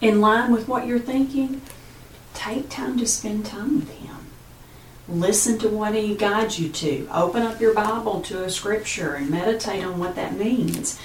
in 0.00 0.20
line 0.20 0.52
with 0.52 0.66
what 0.66 0.86
you're 0.86 0.98
thinking, 0.98 1.62
take 2.34 2.68
time 2.68 2.98
to 2.98 3.06
spend 3.06 3.46
time 3.46 3.76
with 3.76 3.90
Him. 3.90 4.16
Listen 5.08 5.58
to 5.60 5.68
what 5.68 5.94
He 5.94 6.14
guides 6.14 6.58
you 6.58 6.68
to. 6.68 7.08
Open 7.12 7.42
up 7.42 7.60
your 7.60 7.74
Bible 7.74 8.20
to 8.22 8.44
a 8.44 8.50
scripture 8.50 9.14
and 9.14 9.30
meditate 9.30 9.84
on 9.84 9.98
what 9.98 10.16
that 10.16 10.36
means. 10.36 10.98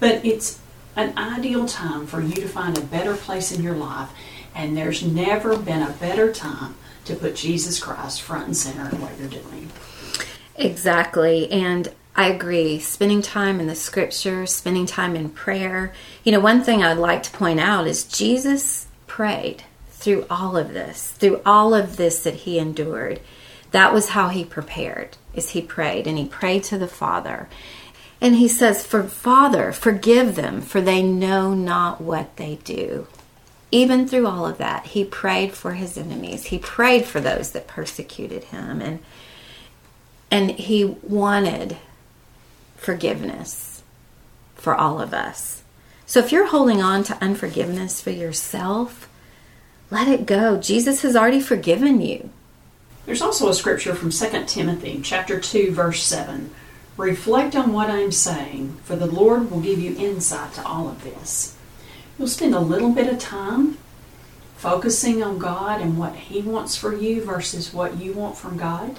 But 0.00 0.24
it's 0.24 0.60
an 0.96 1.16
ideal 1.16 1.66
time 1.66 2.06
for 2.06 2.20
you 2.20 2.34
to 2.34 2.48
find 2.48 2.76
a 2.76 2.82
better 2.82 3.16
place 3.16 3.52
in 3.52 3.62
your 3.62 3.74
life. 3.76 4.10
And 4.54 4.76
there's 4.76 5.02
never 5.02 5.56
been 5.56 5.82
a 5.82 5.92
better 5.92 6.32
time 6.32 6.74
to 7.06 7.14
put 7.14 7.36
Jesus 7.36 7.80
Christ 7.80 8.20
front 8.20 8.46
and 8.46 8.56
center 8.56 8.88
in 8.94 9.00
what 9.00 9.18
you're 9.18 9.28
doing. 9.28 9.70
Exactly. 10.56 11.50
And 11.50 11.92
I 12.14 12.28
agree. 12.28 12.78
Spending 12.78 13.22
time 13.22 13.58
in 13.60 13.66
the 13.66 13.74
scriptures, 13.74 14.54
spending 14.54 14.86
time 14.86 15.16
in 15.16 15.30
prayer. 15.30 15.94
You 16.24 16.32
know, 16.32 16.40
one 16.40 16.62
thing 16.62 16.82
I'd 16.82 16.98
like 16.98 17.22
to 17.24 17.30
point 17.30 17.60
out 17.60 17.86
is 17.86 18.04
Jesus 18.04 18.86
prayed 19.06 19.64
through 20.02 20.26
all 20.28 20.56
of 20.56 20.72
this, 20.72 21.10
through 21.10 21.40
all 21.46 21.74
of 21.74 21.96
this 21.96 22.22
that 22.24 22.34
he 22.34 22.58
endured. 22.58 23.20
That 23.70 23.92
was 23.94 24.10
how 24.10 24.28
he 24.28 24.44
prepared, 24.44 25.16
is 25.34 25.50
he 25.50 25.62
prayed 25.62 26.06
and 26.06 26.18
he 26.18 26.26
prayed 26.26 26.64
to 26.64 26.78
the 26.78 26.88
Father. 26.88 27.48
And 28.20 28.36
he 28.36 28.48
says, 28.48 28.86
For 28.86 29.02
Father, 29.02 29.72
forgive 29.72 30.36
them, 30.36 30.60
for 30.60 30.80
they 30.80 31.02
know 31.02 31.54
not 31.54 32.00
what 32.00 32.36
they 32.36 32.56
do. 32.64 33.06
Even 33.70 34.06
through 34.06 34.26
all 34.26 34.46
of 34.46 34.58
that, 34.58 34.86
he 34.86 35.04
prayed 35.04 35.54
for 35.54 35.72
his 35.72 35.96
enemies. 35.96 36.46
He 36.46 36.58
prayed 36.58 37.06
for 37.06 37.20
those 37.20 37.52
that 37.52 37.66
persecuted 37.66 38.44
him. 38.44 38.80
And 38.82 39.00
and 40.32 40.52
he 40.52 40.84
wanted 41.02 41.76
forgiveness 42.76 43.82
for 44.54 44.74
all 44.74 44.98
of 44.98 45.12
us. 45.12 45.62
So 46.06 46.20
if 46.20 46.32
you're 46.32 46.46
holding 46.46 46.80
on 46.80 47.04
to 47.04 47.22
unforgiveness 47.22 48.00
for 48.00 48.10
yourself, 48.10 49.10
let 49.92 50.08
it 50.08 50.24
go. 50.24 50.58
Jesus 50.58 51.02
has 51.02 51.14
already 51.14 51.40
forgiven 51.40 52.00
you. 52.00 52.30
There's 53.04 53.20
also 53.20 53.50
a 53.50 53.54
scripture 53.54 53.94
from 53.94 54.08
2 54.08 54.46
Timothy 54.46 55.00
chapter 55.04 55.38
2 55.38 55.70
verse 55.70 56.02
7. 56.02 56.50
Reflect 56.96 57.54
on 57.54 57.74
what 57.74 57.90
I'm 57.90 58.10
saying, 58.10 58.78
for 58.84 58.96
the 58.96 59.06
Lord 59.06 59.50
will 59.50 59.60
give 59.60 59.78
you 59.78 59.94
insight 59.98 60.54
to 60.54 60.66
all 60.66 60.88
of 60.88 61.04
this. 61.04 61.58
You'll 62.18 62.28
spend 62.28 62.54
a 62.54 62.60
little 62.60 62.90
bit 62.90 63.12
of 63.12 63.18
time 63.18 63.76
focusing 64.56 65.22
on 65.22 65.38
God 65.38 65.82
and 65.82 65.98
what 65.98 66.16
He 66.16 66.40
wants 66.40 66.74
for 66.74 66.96
you 66.96 67.22
versus 67.22 67.74
what 67.74 67.98
you 67.98 68.14
want 68.14 68.38
from 68.38 68.56
God. 68.56 68.96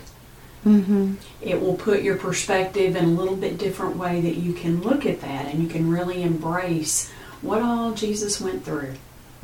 Mm-hmm. 0.64 1.16
It 1.42 1.60
will 1.60 1.76
put 1.76 2.04
your 2.04 2.18
perspective 2.18 2.96
in 2.96 3.06
a 3.06 3.20
little 3.20 3.36
bit 3.36 3.58
different 3.58 3.98
way 3.98 4.22
that 4.22 4.38
you 4.38 4.54
can 4.54 4.84
look 4.84 5.08
at 5.08 5.22
that 5.22 5.48
and 5.48 5.64
you 5.64 5.70
can 5.70 5.90
really 5.90 6.22
embrace 6.22 7.12
what 7.42 7.64
all 7.64 7.94
Jesus 7.94 8.40
went 8.40 8.64
through 8.64 8.94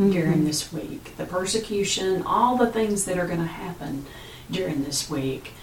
during 0.08 0.46
this 0.46 0.72
week 0.72 1.15
the 1.18 1.25
persecution, 1.25 2.24
all 2.24 2.56
the 2.58 2.72
things 2.72 3.06
that 3.06 3.18
are 3.18 3.27
going 3.27 3.39
to 3.39 3.46
happen 3.46 4.06
during 4.50 4.84
this 4.84 5.10
week. 5.10 5.53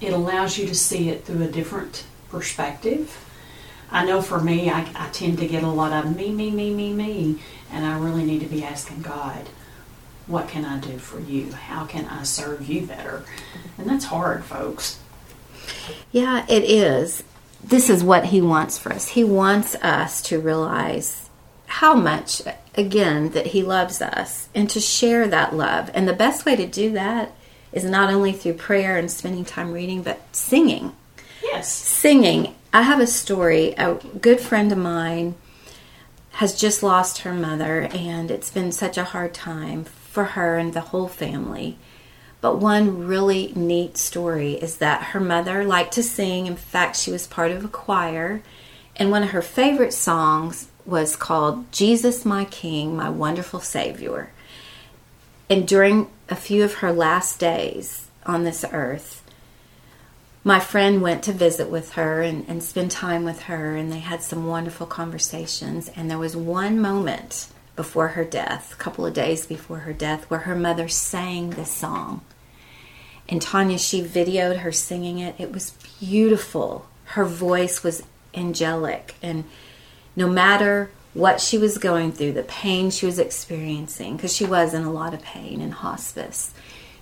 It 0.00 0.12
allows 0.12 0.58
you 0.58 0.66
to 0.66 0.74
see 0.74 1.08
it 1.08 1.24
through 1.24 1.42
a 1.42 1.48
different 1.48 2.04
perspective. 2.30 3.24
I 3.90 4.04
know 4.04 4.20
for 4.20 4.40
me, 4.40 4.70
I, 4.70 4.86
I 4.94 5.08
tend 5.10 5.38
to 5.38 5.48
get 5.48 5.62
a 5.62 5.68
lot 5.68 5.92
of 5.92 6.14
me, 6.14 6.30
me, 6.30 6.50
me, 6.50 6.74
me, 6.74 6.92
me, 6.92 7.40
and 7.72 7.86
I 7.86 7.98
really 7.98 8.24
need 8.24 8.40
to 8.40 8.46
be 8.46 8.62
asking 8.62 9.02
God, 9.02 9.48
what 10.26 10.46
can 10.48 10.64
I 10.64 10.78
do 10.78 10.98
for 10.98 11.18
you? 11.20 11.52
How 11.52 11.86
can 11.86 12.04
I 12.04 12.22
serve 12.24 12.68
you 12.68 12.86
better? 12.86 13.24
And 13.78 13.88
that's 13.88 14.04
hard, 14.06 14.44
folks. 14.44 15.00
Yeah, 16.12 16.44
it 16.48 16.64
is. 16.64 17.24
This 17.64 17.88
is 17.88 18.04
what 18.04 18.26
he 18.26 18.42
wants 18.42 18.78
for 18.78 18.92
us. 18.92 19.08
He 19.08 19.24
wants 19.24 19.74
us 19.76 20.20
to 20.22 20.38
realize 20.38 21.30
how 21.66 21.94
much, 21.94 22.42
again, 22.78 23.30
that 23.30 23.48
he 23.48 23.62
loves 23.62 24.00
us 24.00 24.48
and 24.54 24.70
to 24.70 24.80
share 24.80 25.26
that 25.26 25.54
love. 25.54 25.90
And 25.92 26.08
the 26.08 26.12
best 26.12 26.46
way 26.46 26.56
to 26.56 26.66
do 26.66 26.92
that 26.92 27.34
is 27.72 27.84
not 27.84 28.10
only 28.10 28.32
through 28.32 28.54
prayer 28.54 28.96
and 28.96 29.10
spending 29.10 29.44
time 29.44 29.72
reading, 29.72 30.02
but 30.02 30.20
singing. 30.34 30.94
Yes. 31.42 31.70
Singing. 31.70 32.54
I 32.72 32.82
have 32.82 33.00
a 33.00 33.06
story. 33.06 33.72
A 33.72 33.94
good 33.94 34.40
friend 34.40 34.70
of 34.72 34.78
mine 34.78 35.34
has 36.32 36.58
just 36.58 36.82
lost 36.82 37.22
her 37.22 37.34
mother, 37.34 37.88
and 37.92 38.30
it's 38.30 38.50
been 38.50 38.70
such 38.70 38.96
a 38.96 39.04
hard 39.04 39.34
time 39.34 39.84
for 39.84 40.24
her 40.24 40.56
and 40.56 40.72
the 40.72 40.80
whole 40.80 41.08
family. 41.08 41.76
But 42.40 42.58
one 42.58 43.06
really 43.06 43.52
neat 43.56 43.96
story 43.96 44.52
is 44.52 44.76
that 44.76 45.02
her 45.02 45.20
mother 45.20 45.64
liked 45.64 45.94
to 45.94 46.02
sing. 46.02 46.46
In 46.46 46.54
fact, 46.54 46.96
she 46.96 47.10
was 47.10 47.26
part 47.26 47.50
of 47.50 47.64
a 47.64 47.68
choir, 47.68 48.42
and 48.94 49.10
one 49.10 49.24
of 49.24 49.30
her 49.30 49.42
favorite 49.42 49.92
songs 49.92 50.68
was 50.88 51.16
called 51.16 51.70
Jesus 51.70 52.24
My 52.24 52.46
King, 52.46 52.96
My 52.96 53.10
Wonderful 53.10 53.60
Savior. 53.60 54.30
And 55.50 55.68
during 55.68 56.08
a 56.30 56.34
few 56.34 56.64
of 56.64 56.76
her 56.76 56.92
last 56.92 57.38
days 57.38 58.06
on 58.24 58.44
this 58.44 58.64
earth, 58.72 59.22
my 60.42 60.58
friend 60.58 61.02
went 61.02 61.22
to 61.24 61.32
visit 61.32 61.68
with 61.68 61.92
her 61.92 62.22
and, 62.22 62.46
and 62.48 62.62
spend 62.62 62.90
time 62.90 63.22
with 63.24 63.42
her, 63.42 63.76
and 63.76 63.92
they 63.92 63.98
had 63.98 64.22
some 64.22 64.46
wonderful 64.46 64.86
conversations. 64.86 65.90
And 65.94 66.10
there 66.10 66.16
was 66.16 66.34
one 66.34 66.80
moment 66.80 67.48
before 67.76 68.08
her 68.08 68.24
death, 68.24 68.72
a 68.72 68.76
couple 68.76 69.04
of 69.04 69.12
days 69.12 69.46
before 69.46 69.80
her 69.80 69.92
death, 69.92 70.24
where 70.30 70.40
her 70.40 70.56
mother 70.56 70.88
sang 70.88 71.50
this 71.50 71.70
song. 71.70 72.22
And 73.28 73.42
Tanya, 73.42 73.76
she 73.76 74.02
videoed 74.02 74.60
her 74.60 74.72
singing 74.72 75.18
it. 75.18 75.34
It 75.36 75.52
was 75.52 75.72
beautiful. 76.00 76.86
Her 77.04 77.26
voice 77.26 77.82
was 77.82 78.02
angelic. 78.34 79.16
And 79.22 79.44
no 80.18 80.28
matter 80.28 80.90
what 81.14 81.40
she 81.40 81.56
was 81.56 81.78
going 81.78 82.10
through, 82.10 82.32
the 82.32 82.42
pain 82.42 82.90
she 82.90 83.06
was 83.06 83.20
experiencing, 83.20 84.16
because 84.16 84.34
she 84.34 84.44
was 84.44 84.74
in 84.74 84.82
a 84.82 84.90
lot 84.90 85.14
of 85.14 85.22
pain 85.22 85.60
in 85.60 85.70
hospice, 85.70 86.52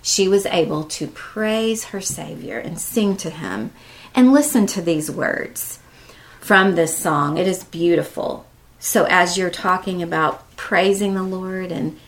she 0.03 0.27
was 0.27 0.45
able 0.45 0.83
to 0.83 1.07
praise 1.07 1.85
her 1.85 1.99
Savior 1.99 2.59
and 2.59 2.79
sing 2.79 3.17
to 3.17 3.31
him 3.31 3.71
and 4.13 4.31
listen 4.31 4.67
to 4.67 4.83
these 4.83 5.09
words 5.09 5.79
from 6.39 6.75
this 6.75 6.95
song. 6.95 7.39
It 7.39 7.47
is 7.47 7.63
beautiful. 7.63 8.45
So 8.77 9.05
as 9.09 9.35
you're 9.35 9.49
talking 9.49 10.03
about 10.03 10.55
praising 10.55 11.15
the 11.15 11.23
Lord 11.23 11.71
and 11.71 11.99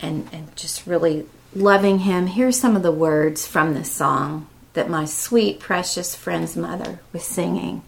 and, 0.00 0.28
and 0.32 0.54
just 0.54 0.86
really 0.86 1.26
loving 1.56 2.00
him, 2.00 2.26
here's 2.26 2.60
some 2.60 2.76
of 2.76 2.82
the 2.82 2.92
words 2.92 3.46
from 3.46 3.72
this 3.72 3.90
song 3.90 4.46
that 4.74 4.90
my 4.90 5.06
sweet, 5.06 5.58
precious 5.58 6.14
friend's 6.14 6.56
mother 6.56 7.00
was 7.12 7.24
singing. 7.24 7.82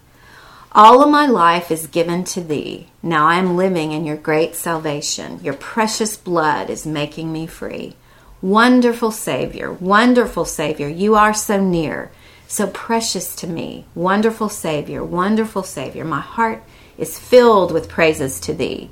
All 0.73 1.03
of 1.03 1.09
my 1.09 1.27
life 1.27 1.69
is 1.69 1.87
given 1.87 2.23
to 2.23 2.39
thee. 2.39 2.87
Now 3.03 3.27
I 3.27 3.35
am 3.35 3.57
living 3.57 3.91
in 3.91 4.05
your 4.05 4.15
great 4.15 4.55
salvation. 4.55 5.41
Your 5.43 5.53
precious 5.53 6.15
blood 6.15 6.69
is 6.69 6.85
making 6.85 7.33
me 7.33 7.45
free. 7.45 7.97
Wonderful 8.41 9.11
Savior, 9.11 9.73
wonderful 9.73 10.45
Savior, 10.45 10.87
you 10.87 11.13
are 11.15 11.33
so 11.33 11.61
near, 11.61 12.09
so 12.47 12.67
precious 12.67 13.35
to 13.35 13.47
me. 13.47 13.83
Wonderful 13.95 14.47
Savior, 14.47 15.03
wonderful 15.03 15.63
Savior, 15.63 16.05
my 16.05 16.21
heart 16.21 16.63
is 16.97 17.19
filled 17.19 17.73
with 17.73 17.89
praises 17.89 18.39
to 18.39 18.53
thee. 18.53 18.91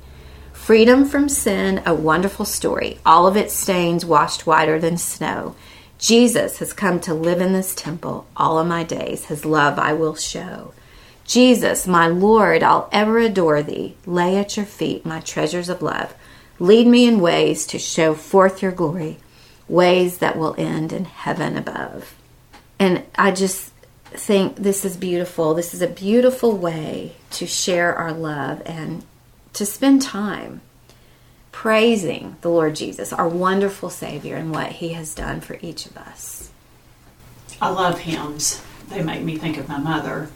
Freedom 0.52 1.06
from 1.06 1.30
sin, 1.30 1.82
a 1.86 1.94
wonderful 1.94 2.44
story, 2.44 2.98
all 3.06 3.26
of 3.26 3.38
its 3.38 3.54
stains 3.54 4.04
washed 4.04 4.46
whiter 4.46 4.78
than 4.78 4.98
snow. 4.98 5.56
Jesus 5.98 6.58
has 6.58 6.74
come 6.74 7.00
to 7.00 7.14
live 7.14 7.40
in 7.40 7.54
this 7.54 7.74
temple 7.74 8.26
all 8.36 8.58
of 8.58 8.66
my 8.66 8.84
days. 8.84 9.24
His 9.24 9.46
love 9.46 9.78
I 9.78 9.94
will 9.94 10.14
show. 10.14 10.74
Jesus, 11.30 11.86
my 11.86 12.08
Lord, 12.08 12.64
I'll 12.64 12.88
ever 12.90 13.18
adore 13.18 13.62
thee. 13.62 13.94
Lay 14.04 14.36
at 14.36 14.56
your 14.56 14.66
feet 14.66 15.06
my 15.06 15.20
treasures 15.20 15.68
of 15.68 15.80
love. 15.80 16.12
Lead 16.58 16.88
me 16.88 17.06
in 17.06 17.20
ways 17.20 17.68
to 17.68 17.78
show 17.78 18.14
forth 18.14 18.60
your 18.60 18.72
glory, 18.72 19.16
ways 19.68 20.18
that 20.18 20.36
will 20.36 20.56
end 20.58 20.92
in 20.92 21.04
heaven 21.04 21.56
above. 21.56 22.16
And 22.80 23.04
I 23.14 23.30
just 23.30 23.70
think 24.06 24.56
this 24.56 24.84
is 24.84 24.96
beautiful. 24.96 25.54
This 25.54 25.72
is 25.72 25.82
a 25.82 25.86
beautiful 25.86 26.56
way 26.56 27.14
to 27.30 27.46
share 27.46 27.94
our 27.94 28.12
love 28.12 28.60
and 28.66 29.04
to 29.52 29.64
spend 29.64 30.02
time 30.02 30.62
praising 31.52 32.38
the 32.40 32.50
Lord 32.50 32.74
Jesus, 32.74 33.12
our 33.12 33.28
wonderful 33.28 33.88
Savior, 33.88 34.34
and 34.34 34.50
what 34.50 34.72
He 34.72 34.94
has 34.94 35.14
done 35.14 35.40
for 35.40 35.60
each 35.62 35.86
of 35.86 35.96
us. 35.96 36.50
I 37.62 37.68
love 37.68 38.00
hymns. 38.00 38.64
They 38.88 39.04
make 39.04 39.22
me 39.22 39.36
think 39.38 39.58
of 39.58 39.68
my 39.68 39.78
mother, 39.78 40.28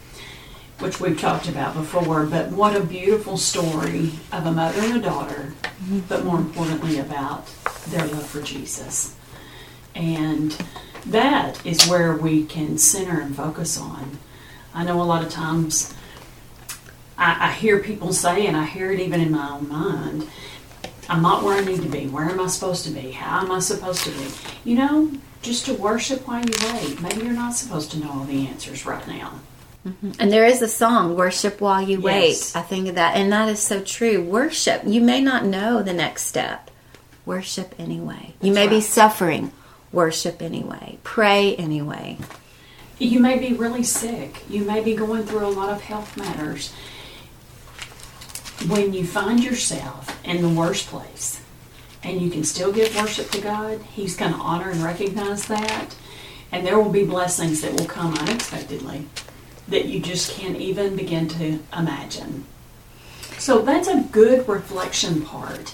which 0.79 0.99
we've 0.99 1.19
talked 1.19 1.47
about 1.47 1.73
before. 1.73 2.25
But 2.25 2.51
what 2.51 2.75
a 2.75 2.83
beautiful 2.83 3.37
story 3.37 4.11
of 4.31 4.45
a 4.45 4.51
mother 4.51 4.81
and 4.81 4.97
a 4.97 5.01
daughter, 5.01 5.53
mm-hmm. 5.63 5.99
but 6.09 6.25
more 6.25 6.37
importantly, 6.37 6.99
about 6.99 7.47
their 7.89 8.05
love 8.05 8.25
for 8.25 8.41
Jesus. 8.41 9.15
And 9.93 10.55
that 11.05 11.65
is 11.65 11.87
where 11.87 12.15
we 12.15 12.45
can 12.45 12.77
center 12.77 13.21
and 13.21 13.35
focus 13.35 13.79
on. 13.79 14.17
I 14.73 14.83
know 14.83 15.01
a 15.01 15.03
lot 15.03 15.23
of 15.23 15.31
times 15.31 15.93
I, 17.17 17.49
I 17.49 17.51
hear 17.53 17.79
people 17.79 18.11
say, 18.13 18.45
and 18.45 18.57
I 18.57 18.65
hear 18.65 18.91
it 18.91 18.99
even 18.99 19.21
in 19.21 19.31
my 19.31 19.51
own 19.51 19.69
mind, 19.69 20.27
I'm 21.07 21.21
not 21.21 21.43
where 21.43 21.57
I 21.57 21.63
need 21.63 21.81
to 21.83 21.89
be. 21.89 22.07
Where 22.07 22.25
am 22.25 22.39
I 22.39 22.47
supposed 22.47 22.83
to 22.85 22.91
be? 22.91 23.11
How 23.11 23.41
am 23.41 23.51
I 23.51 23.59
supposed 23.59 24.03
to 24.03 24.11
be? 24.11 24.27
You 24.63 24.75
know, 24.75 25.11
just 25.41 25.65
to 25.67 25.73
worship 25.75 26.27
while 26.27 26.43
you 26.43 26.53
wait. 26.73 26.99
Maybe 27.01 27.23
you're 27.23 27.33
not 27.33 27.53
supposed 27.53 27.91
to 27.91 27.99
know 27.99 28.11
all 28.11 28.23
the 28.25 28.47
answers 28.47 28.85
right 28.85 29.07
now. 29.07 29.39
Mm-hmm. 29.85 30.11
And 30.19 30.31
there 30.31 30.45
is 30.45 30.61
a 30.61 30.67
song, 30.67 31.15
Worship 31.15 31.61
While 31.61 31.81
You 31.81 32.01
Yes. 32.01 32.55
Wait. 32.55 32.59
I 32.59 32.63
think 32.63 32.87
of 32.87 32.95
that. 32.95 33.15
And 33.15 33.31
that 33.31 33.49
is 33.49 33.59
so 33.59 33.81
true. 33.81 34.23
Worship. 34.23 34.81
You 34.85 35.01
may 35.01 35.21
not 35.21 35.45
know 35.45 35.83
the 35.83 35.93
next 35.93 36.23
step. 36.23 36.71
Worship 37.25 37.75
anyway. 37.77 38.33
You 38.41 38.53
That's 38.53 38.67
may 38.69 38.75
be 38.75 38.81
suffering. 38.81 39.51
Worship 39.91 40.41
anyway. 40.41 40.97
Pray 41.03 41.55
anyway. 41.55 42.17
You 42.97 43.19
may 43.19 43.37
be 43.37 43.53
really 43.53 43.83
sick. 43.83 44.43
You 44.49 44.63
may 44.63 44.81
be 44.81 44.95
going 44.95 45.23
through 45.23 45.45
a 45.45 45.49
lot 45.49 45.69
of 45.69 45.81
health 45.81 46.17
matters. 46.17 46.73
When 48.67 48.93
you 48.93 49.05
find 49.05 49.43
yourself 49.43 50.19
in 50.25 50.41
the 50.41 50.49
worst 50.49 50.87
place 50.87 51.41
and 52.03 52.21
you 52.21 52.31
can 52.31 52.43
still 52.43 52.71
give 52.71 52.95
worship 52.95 53.29
to 53.31 53.41
God, 53.41 53.81
He's 53.81 54.15
going 54.15 54.33
to 54.33 54.39
honor 54.39 54.71
and 54.71 54.81
recognize 54.81 55.45
that. 55.47 55.95
And 56.51 56.65
there 56.65 56.79
will 56.79 56.91
be 56.91 57.05
blessings 57.05 57.61
that 57.61 57.73
will 57.73 57.85
come 57.85 58.13
unexpectedly 58.17 59.07
that 59.67 59.85
you 59.85 59.99
just 59.99 60.31
can't 60.31 60.57
even 60.57 60.95
begin 60.95 61.27
to 61.27 61.59
imagine. 61.75 62.45
So 63.37 63.61
that's 63.61 63.87
a 63.87 64.01
good 64.11 64.47
reflection 64.47 65.21
part. 65.23 65.73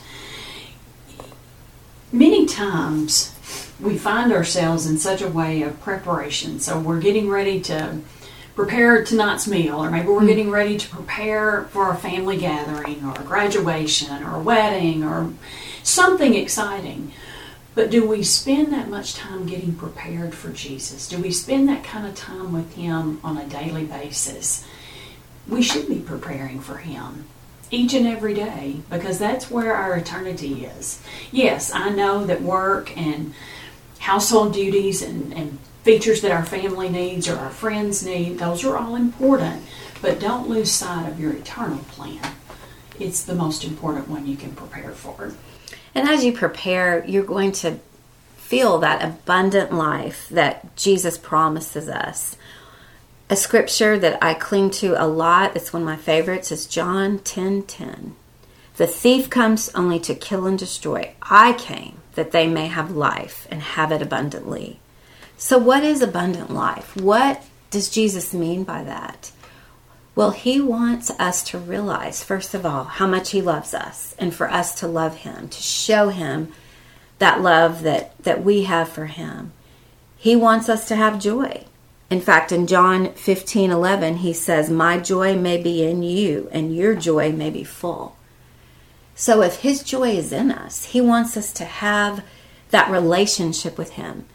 Many 2.12 2.46
times 2.46 3.36
we 3.80 3.98
find 3.98 4.32
ourselves 4.32 4.86
in 4.86 4.98
such 4.98 5.22
a 5.22 5.28
way 5.28 5.62
of 5.62 5.80
preparation. 5.82 6.60
So 6.60 6.80
we're 6.80 7.00
getting 7.00 7.30
ready 7.30 7.60
to 7.62 8.02
prepare 8.56 9.04
tonight's 9.04 9.48
meal, 9.48 9.84
or 9.84 9.90
maybe 9.90 10.08
we're 10.08 10.22
hmm. 10.22 10.28
getting 10.28 10.52
ready 10.52 10.78
to 10.78 10.90
prepare 10.90 11.64
for 11.72 11.92
a 11.92 11.96
family 11.96 12.38
gathering, 12.38 13.04
or 13.04 13.14
a 13.14 13.24
graduation, 13.24 14.24
or 14.24 14.36
a 14.36 14.42
wedding, 14.42 15.04
or 15.04 15.34
something 15.84 16.36
exciting. 16.36 17.12
But 17.74 17.90
do 17.90 18.06
we 18.06 18.24
spend 18.24 18.74
that 18.74 18.90
much 18.90 19.14
time 19.14 19.46
getting 19.46 19.76
prepared 19.76 20.36
for 20.36 20.52
Jesus? 20.52 21.08
Do 21.08 21.22
we 21.22 21.32
spend 21.32 21.70
that 21.70 21.84
kind 21.84 22.06
of 22.06 22.16
time 22.16 22.52
with 22.52 22.76
Him 22.76 23.20
on 23.24 23.38
a 23.38 23.48
daily 23.48 23.86
basis? 23.86 24.66
We 25.48 25.62
should 25.62 25.88
be 25.88 26.00
preparing 26.00 26.60
for 26.60 26.78
Him 26.78 27.26
each 27.72 27.94
and 27.94 28.06
every 28.06 28.34
day 28.34 28.82
because 28.90 29.18
that's 29.18 29.50
where 29.50 29.74
our 29.74 29.96
eternity 29.96 30.66
is. 30.66 31.02
Yes, 31.32 31.74
I 31.74 31.90
know 31.90 32.26
that 32.26 32.42
work 32.42 32.96
and 32.98 33.34
household 34.00 34.54
duties 34.54 35.02
and, 35.02 35.34
and 35.34 35.58
features 35.84 36.22
that 36.22 36.32
our 36.32 36.46
family 36.46 36.90
needs 36.90 37.28
or 37.28 37.38
our 37.38 37.50
friends 37.50 38.06
need, 38.06 38.38
those 38.38 38.64
are 38.64 38.78
all 38.78 38.96
important, 38.96 39.64
but 40.02 40.20
don't 40.20 40.50
lose 40.50 40.72
sight 40.72 41.08
of 41.08 41.20
your 41.20 41.32
eternal 41.32 41.80
plan. 41.90 42.34
It's 43.00 43.24
the 43.24 43.34
most 43.34 43.64
important 43.64 44.10
one 44.10 44.28
you 44.28 44.36
can 44.36 44.54
prepare 44.54 44.92
for. 44.92 45.34
And 45.94 46.08
as 46.08 46.24
you 46.24 46.32
prepare, 46.32 47.04
you're 47.06 47.24
going 47.24 47.52
to 47.54 47.80
feel 48.38 48.80
that 48.80 49.04
abundant 49.04 49.74
life 49.74 50.28
that 50.30 50.76
Jesus 50.76 51.18
promises 51.18 51.88
us. 51.88 52.36
A 53.30 53.36
scripture 53.36 53.98
that 53.98 54.22
I 54.22 54.34
cling 54.34 54.72
to 54.72 55.02
a 55.02 55.08
lot, 55.08 55.56
it's 55.56 55.72
one 55.72 55.84
of 55.84 55.86
my 55.86 55.96
favorites, 55.96 56.52
is 56.52 56.66
John 56.66 57.20
10 57.20 57.64
10. 57.64 58.16
The 58.76 58.88
thief 58.88 59.30
comes 59.30 59.70
only 59.76 60.00
to 60.00 60.16
kill 60.16 60.46
and 60.48 60.58
destroy. 60.58 61.14
I 61.22 61.54
came 61.54 62.02
that 62.16 62.32
they 62.32 62.48
may 62.48 62.68
have 62.68 62.92
life 62.92 63.48
and 63.50 63.62
have 63.62 63.92
it 63.92 64.02
abundantly. 64.02 64.80
So, 65.38 65.58
what 65.58 65.84
is 65.84 66.02
abundant 66.02 66.52
life? 66.52 66.96
What 66.98 67.44
does 67.70 67.90
Jesus 67.90 68.34
mean 68.34 68.64
by 68.64 68.84
that? 68.84 69.32
Well, 70.14 70.32
he 70.32 70.60
wants 70.60 71.10
us 71.12 71.42
to 71.44 71.58
realize, 71.58 72.24
first 72.24 72.54
of 72.54 72.66
all, 72.66 72.84
how 72.84 73.08
much 73.08 73.32
he 73.32 73.42
loves 73.42 73.74
us 73.74 74.14
and 74.20 74.34
for 74.34 74.50
us 74.50 74.76
to 74.80 74.88
love 74.88 75.18
him, 75.18 75.48
to 75.48 75.62
show 75.62 76.10
him 76.10 76.52
that 77.20 77.42
love 77.42 77.84
that, 77.84 78.18
that 78.24 78.44
we 78.44 78.64
have 78.64 78.90
for 78.90 79.06
him. 79.06 79.54
He 80.18 80.36
wants 80.36 80.68
us 80.68 80.88
to 80.90 80.96
have 80.96 81.20
joy. 81.22 81.66
In 82.10 82.20
fact, 82.20 82.52
in 82.52 82.68
John 82.68 83.14
15 83.14 83.72
11, 83.72 84.18
he 84.18 84.34
says, 84.34 84.70
My 84.70 85.00
joy 85.00 85.38
may 85.38 85.62
be 85.62 85.84
in 85.84 86.04
you, 86.04 86.50
and 86.52 86.76
your 86.76 86.94
joy 86.94 87.32
may 87.32 87.50
be 87.50 87.64
full. 87.64 88.18
So, 89.16 89.42
if 89.42 89.58
his 89.58 89.82
joy 89.82 90.10
is 90.10 90.34
in 90.34 90.52
us, 90.52 90.86
he 90.86 91.00
wants 91.00 91.38
us 91.38 91.54
to 91.54 91.64
have 91.64 92.24
that 92.72 92.92
relationship 92.92 93.78
with 93.78 93.92
him. 93.92 94.26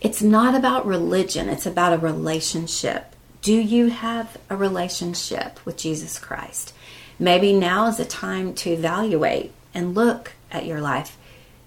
It's 0.00 0.22
not 0.22 0.54
about 0.54 0.86
religion, 0.86 1.48
it's 1.48 1.66
about 1.66 1.92
a 1.92 1.98
relationship. 1.98 3.15
Do 3.46 3.54
you 3.54 3.90
have 3.90 4.38
a 4.50 4.56
relationship 4.56 5.64
with 5.64 5.76
Jesus 5.76 6.18
Christ? 6.18 6.74
Maybe 7.16 7.52
now 7.52 7.86
is 7.86 8.00
a 8.00 8.04
time 8.04 8.54
to 8.54 8.70
evaluate 8.70 9.52
and 9.72 9.94
look 9.94 10.32
at 10.50 10.66
your 10.66 10.80
life. 10.80 11.16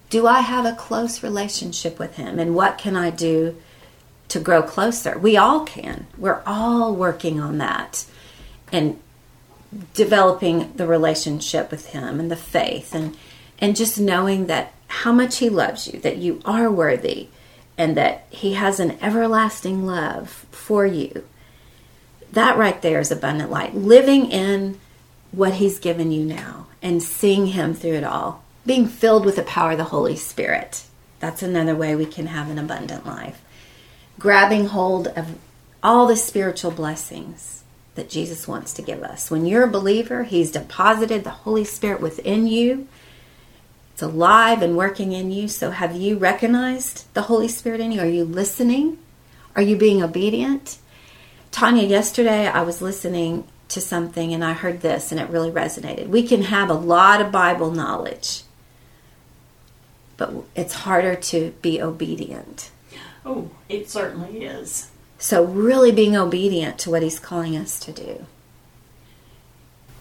Do 0.09 0.27
I 0.27 0.41
have 0.41 0.65
a 0.65 0.75
close 0.75 1.23
relationship 1.23 1.97
with 1.97 2.17
Him? 2.17 2.37
And 2.37 2.53
what 2.53 2.77
can 2.77 2.97
I 2.97 3.11
do 3.11 3.55
to 4.27 4.41
grow 4.41 4.61
closer? 4.61 5.17
We 5.17 5.37
all 5.37 5.63
can. 5.63 6.07
We're 6.17 6.41
all 6.45 6.93
working 6.93 7.39
on 7.39 7.59
that 7.59 8.05
and 8.73 8.99
developing 9.93 10.73
the 10.75 10.85
relationship 10.85 11.71
with 11.71 11.91
Him 11.91 12.19
and 12.19 12.29
the 12.29 12.35
faith 12.35 12.93
and, 12.93 13.15
and 13.57 13.73
just 13.73 13.97
knowing 13.97 14.47
that 14.47 14.73
how 14.87 15.13
much 15.13 15.37
He 15.37 15.47
loves 15.47 15.87
you, 15.87 15.97
that 16.01 16.17
you 16.17 16.41
are 16.43 16.69
worthy, 16.69 17.29
and 17.77 17.95
that 17.95 18.25
He 18.31 18.55
has 18.55 18.81
an 18.81 18.97
everlasting 19.01 19.85
love 19.85 20.45
for 20.51 20.85
you 20.85 21.23
that 22.33 22.57
right 22.57 22.81
there 22.81 22.99
is 22.99 23.11
abundant 23.11 23.51
light. 23.51 23.75
Living 23.75 24.31
in 24.31 24.79
what 25.31 25.55
He's 25.55 25.79
given 25.79 26.11
you 26.11 26.23
now 26.23 26.67
and 26.81 27.01
seeing 27.01 27.47
Him 27.47 27.73
through 27.73 27.95
it 27.95 28.03
all. 28.03 28.43
Being 28.65 28.87
filled 28.87 29.25
with 29.25 29.35
the 29.35 29.43
power 29.43 29.71
of 29.71 29.77
the 29.77 29.85
Holy 29.85 30.15
Spirit. 30.15 30.83
That's 31.19 31.43
another 31.43 31.75
way 31.75 31.95
we 31.95 32.05
can 32.05 32.27
have 32.27 32.49
an 32.49 32.57
abundant 32.57 33.05
life. 33.05 33.41
Grabbing 34.17 34.67
hold 34.67 35.07
of 35.07 35.37
all 35.81 36.07
the 36.07 36.15
spiritual 36.15 36.71
blessings 36.71 37.63
that 37.95 38.09
Jesus 38.09 38.47
wants 38.47 38.73
to 38.73 38.81
give 38.81 39.03
us. 39.03 39.31
When 39.31 39.45
you're 39.45 39.63
a 39.63 39.71
believer, 39.71 40.23
He's 40.23 40.51
deposited 40.51 41.23
the 41.23 41.29
Holy 41.31 41.65
Spirit 41.65 42.01
within 42.01 42.47
you. 42.47 42.87
It's 43.93 44.01
alive 44.01 44.61
and 44.61 44.77
working 44.77 45.11
in 45.11 45.31
you. 45.31 45.47
So, 45.47 45.71
have 45.71 45.95
you 45.95 46.17
recognized 46.17 47.13
the 47.13 47.23
Holy 47.23 47.49
Spirit 47.49 47.81
in 47.81 47.91
you? 47.91 48.01
Are 48.01 48.07
you 48.07 48.23
listening? 48.23 48.97
Are 49.55 49.61
you 49.61 49.75
being 49.75 50.01
obedient? 50.01 50.77
Tanya, 51.59 51.83
yesterday 51.83 52.47
I 52.47 52.61
was 52.61 52.81
listening 52.81 53.45
to 53.67 53.81
something 53.81 54.33
and 54.33 54.45
I 54.45 54.53
heard 54.53 54.79
this 54.79 55.11
and 55.11 55.19
it 55.19 55.29
really 55.29 55.51
resonated. 55.51 56.07
We 56.07 56.25
can 56.25 56.43
have 56.43 56.69
a 56.69 56.73
lot 56.73 57.19
of 57.19 57.33
Bible 57.33 57.69
knowledge, 57.69 58.43
but 60.15 60.31
it's 60.55 60.73
harder 60.73 61.15
to 61.15 61.53
be 61.61 61.81
obedient. 61.81 62.71
Oh, 63.25 63.49
it 63.67 63.89
certainly 63.89 64.45
is. 64.45 64.89
So, 65.17 65.43
really 65.43 65.91
being 65.91 66.15
obedient 66.15 66.79
to 66.79 66.91
what 66.91 67.03
He's 67.03 67.19
calling 67.19 67.57
us 67.57 67.77
to 67.81 67.91
do. 67.91 68.25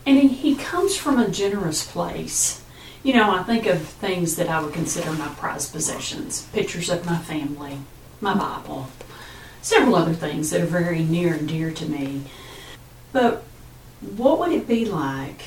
And 0.06 0.16
he, 0.16 0.28
he 0.28 0.54
comes 0.54 0.96
from 0.96 1.18
a 1.18 1.28
generous 1.28 1.84
place. 1.84 2.62
You 3.02 3.14
know, 3.14 3.32
I 3.32 3.42
think 3.42 3.66
of 3.66 3.82
things 3.82 4.36
that 4.36 4.48
I 4.48 4.62
would 4.62 4.74
consider 4.74 5.10
my 5.10 5.26
prized 5.30 5.72
possessions 5.72 6.42
pictures 6.52 6.88
of 6.88 7.04
my 7.04 7.18
family, 7.18 7.78
my 8.20 8.34
Bible, 8.34 8.90
several 9.62 9.96
other 9.96 10.14
things 10.14 10.50
that 10.50 10.60
are 10.60 10.66
very 10.66 11.02
near 11.02 11.34
and 11.34 11.48
dear 11.48 11.70
to 11.70 11.86
me. 11.86 12.22
But 13.12 13.42
what 14.00 14.38
would 14.38 14.52
it 14.52 14.68
be 14.68 14.84
like 14.84 15.42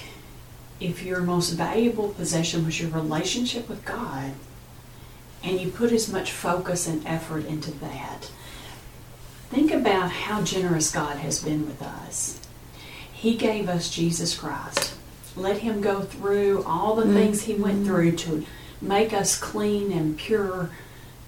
if 0.79 1.03
your 1.03 1.21
most 1.21 1.51
valuable 1.51 2.09
possession 2.09 2.65
was 2.65 2.79
your 2.79 2.89
relationship 2.89 3.69
with 3.69 3.85
God 3.85 4.31
and 5.43 5.59
you 5.59 5.69
put 5.69 5.91
as 5.91 6.11
much 6.11 6.31
focus 6.31 6.87
and 6.87 7.05
effort 7.05 7.45
into 7.45 7.71
that? 7.79 8.31
Think 9.49 9.71
about 9.71 10.11
how 10.11 10.43
generous 10.43 10.91
God 10.91 11.17
has 11.17 11.43
been 11.43 11.65
with 11.65 11.81
us. 11.81 12.39
He 13.11 13.35
gave 13.35 13.69
us 13.69 13.93
Jesus 13.93 14.35
Christ. 14.35 14.95
Let 15.35 15.59
Him 15.59 15.81
go 15.81 16.01
through 16.01 16.63
all 16.63 16.95
the 16.95 17.03
mm-hmm. 17.03 17.13
things 17.13 17.43
He 17.43 17.55
went 17.55 17.85
through 17.85 18.13
to 18.13 18.45
make 18.81 19.13
us 19.13 19.37
clean 19.37 19.91
and 19.91 20.17
pure 20.17 20.69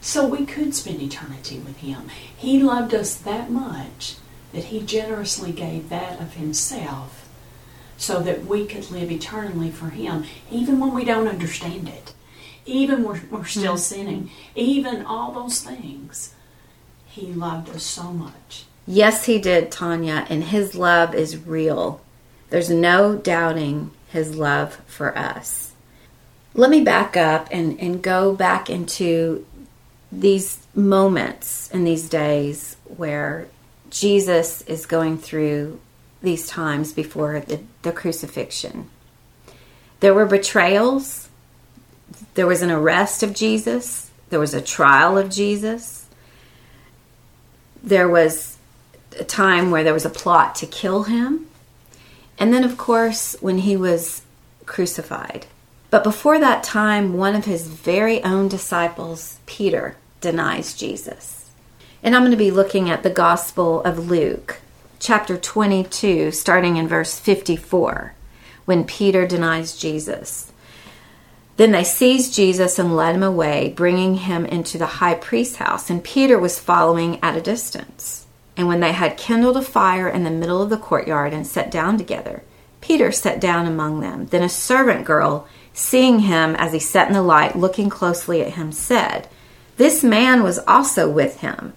so 0.04 0.28
we 0.28 0.46
could 0.46 0.76
spend 0.76 1.02
eternity 1.02 1.58
with 1.60 1.78
Him. 1.78 2.10
He 2.36 2.62
loved 2.62 2.94
us 2.94 3.16
that 3.16 3.50
much 3.50 4.18
that 4.52 4.66
He 4.66 4.82
generously 4.82 5.54
gave 5.54 5.88
that 5.88 6.20
of 6.20 6.34
Himself 6.34 7.30
so 7.96 8.20
that 8.20 8.46
we 8.46 8.66
could 8.66 8.92
live 8.92 9.10
eternally 9.10 9.72
for 9.72 9.92
Him, 9.92 10.26
even 10.52 10.82
when 10.82 10.94
we 10.94 11.06
don't 11.06 11.30
understand 11.30 11.88
it, 11.88 12.14
even 12.66 13.04
when 13.04 13.30
we're 13.32 13.46
still 13.46 13.76
mm-hmm. 13.76 13.78
sinning, 13.78 14.30
even 14.56 15.06
all 15.06 15.32
those 15.32 15.62
things. 15.62 16.36
He 17.06 17.28
loved 17.28 17.70
us 17.70 17.84
so 17.84 18.12
much. 18.12 18.66
Yes, 18.86 19.26
He 19.26 19.40
did, 19.40 19.72
Tanya, 19.72 20.26
and 20.30 20.44
His 20.44 20.76
love 20.76 21.16
is 21.16 21.38
real. 21.38 22.02
There's 22.50 22.70
no 22.70 23.16
doubting 23.16 23.92
His 24.10 24.36
love 24.36 24.82
for 24.86 25.18
us. 25.18 25.72
Let 26.56 26.70
me 26.70 26.82
back 26.82 27.16
up 27.16 27.48
and, 27.52 27.80
and 27.80 28.02
go 28.02 28.36
back 28.36 28.70
into 28.70 29.46
these 30.20 30.60
moments 30.76 31.70
in 31.72 31.84
these 31.84 32.10
days 32.10 32.78
where 32.98 33.48
Jesus 33.90 34.62
is 34.64 34.86
going 34.86 35.18
through 35.18 35.80
these 36.22 36.48
times 36.48 36.94
before 36.94 37.42
the, 37.42 37.60
the 37.82 37.92
crucifixion. 37.92 38.90
There 40.00 40.14
were 40.14 40.26
betrayals, 40.26 41.30
there 42.34 42.48
was 42.48 42.62
an 42.62 42.72
arrest 42.72 43.24
of 43.24 43.34
Jesus, 43.34 44.12
there 44.30 44.40
was 44.40 44.54
a 44.54 44.62
trial 44.62 45.18
of 45.18 45.30
Jesus, 45.30 46.08
there 47.84 48.10
was 48.10 48.58
a 49.20 49.24
time 49.24 49.70
where 49.70 49.84
there 49.84 49.94
was 49.94 50.06
a 50.06 50.10
plot 50.10 50.56
to 50.56 50.66
kill 50.66 51.04
him, 51.04 51.48
and 52.40 52.54
then, 52.54 52.64
of 52.64 52.78
course, 52.78 53.36
when 53.42 53.60
he 53.60 53.78
was 53.78 54.24
crucified. 54.66 55.46
But 55.90 56.04
before 56.04 56.40
that 56.40 56.64
time, 56.64 57.14
one 57.14 57.36
of 57.36 57.46
his 57.46 57.68
very 57.68 58.24
own 58.24 58.48
disciples, 58.48 59.38
Peter, 59.46 59.96
denies 60.24 60.74
Jesus. 60.74 61.52
And 62.02 62.16
I'm 62.16 62.24
going 62.24 62.32
to 62.32 62.38
be 62.38 62.50
looking 62.50 62.90
at 62.90 63.04
the 63.04 63.10
Gospel 63.10 63.82
of 63.84 64.10
Luke, 64.10 64.62
chapter 65.00 65.38
22, 65.38 66.32
starting 66.32 66.78
in 66.78 66.88
verse 66.88 67.20
54, 67.20 68.16
when 68.66 68.86
Peter 68.86 69.28
denies 69.28 69.78
Jesus. 69.78 70.52
Then 71.58 71.72
they 71.72 71.84
seized 71.84 72.34
Jesus 72.34 72.80
and 72.80 72.96
led 72.96 73.16
him 73.16 73.22
away, 73.22 73.70
bringing 73.76 74.16
him 74.16 74.46
into 74.46 74.78
the 74.78 74.98
high 74.98 75.14
priest's 75.14 75.58
house, 75.58 75.90
and 75.90 76.04
Peter 76.04 76.40
was 76.40 76.58
following 76.58 77.20
at 77.22 77.38
a 77.38 77.42
distance. 77.42 78.26
And 78.58 78.68
when 78.68 78.80
they 78.80 78.92
had 78.92 79.18
kindled 79.18 79.58
a 79.58 79.62
fire 79.62 80.08
in 80.08 80.24
the 80.24 80.32
middle 80.32 80.62
of 80.62 80.70
the 80.70 80.78
courtyard 80.78 81.34
and 81.34 81.46
sat 81.46 81.70
down 81.70 81.98
together, 81.98 82.44
Peter 82.82 83.12
sat 83.12 83.40
down 83.40 83.66
among 83.66 84.00
them. 84.00 84.26
Then 84.28 84.44
a 84.44 84.50
servant 84.50 85.06
girl, 85.06 85.48
seeing 85.74 86.20
him 86.20 86.56
as 86.56 86.74
he 86.74 86.80
sat 86.80 87.08
in 87.08 87.14
the 87.14 87.22
light, 87.22 87.56
looking 87.56 87.90
closely 87.90 88.42
at 88.42 88.54
him, 88.54 88.72
said, 88.72 89.28
this 89.78 90.04
man 90.04 90.44
was 90.44 90.60
also 90.60 91.10
with 91.10 91.40
him. 91.40 91.74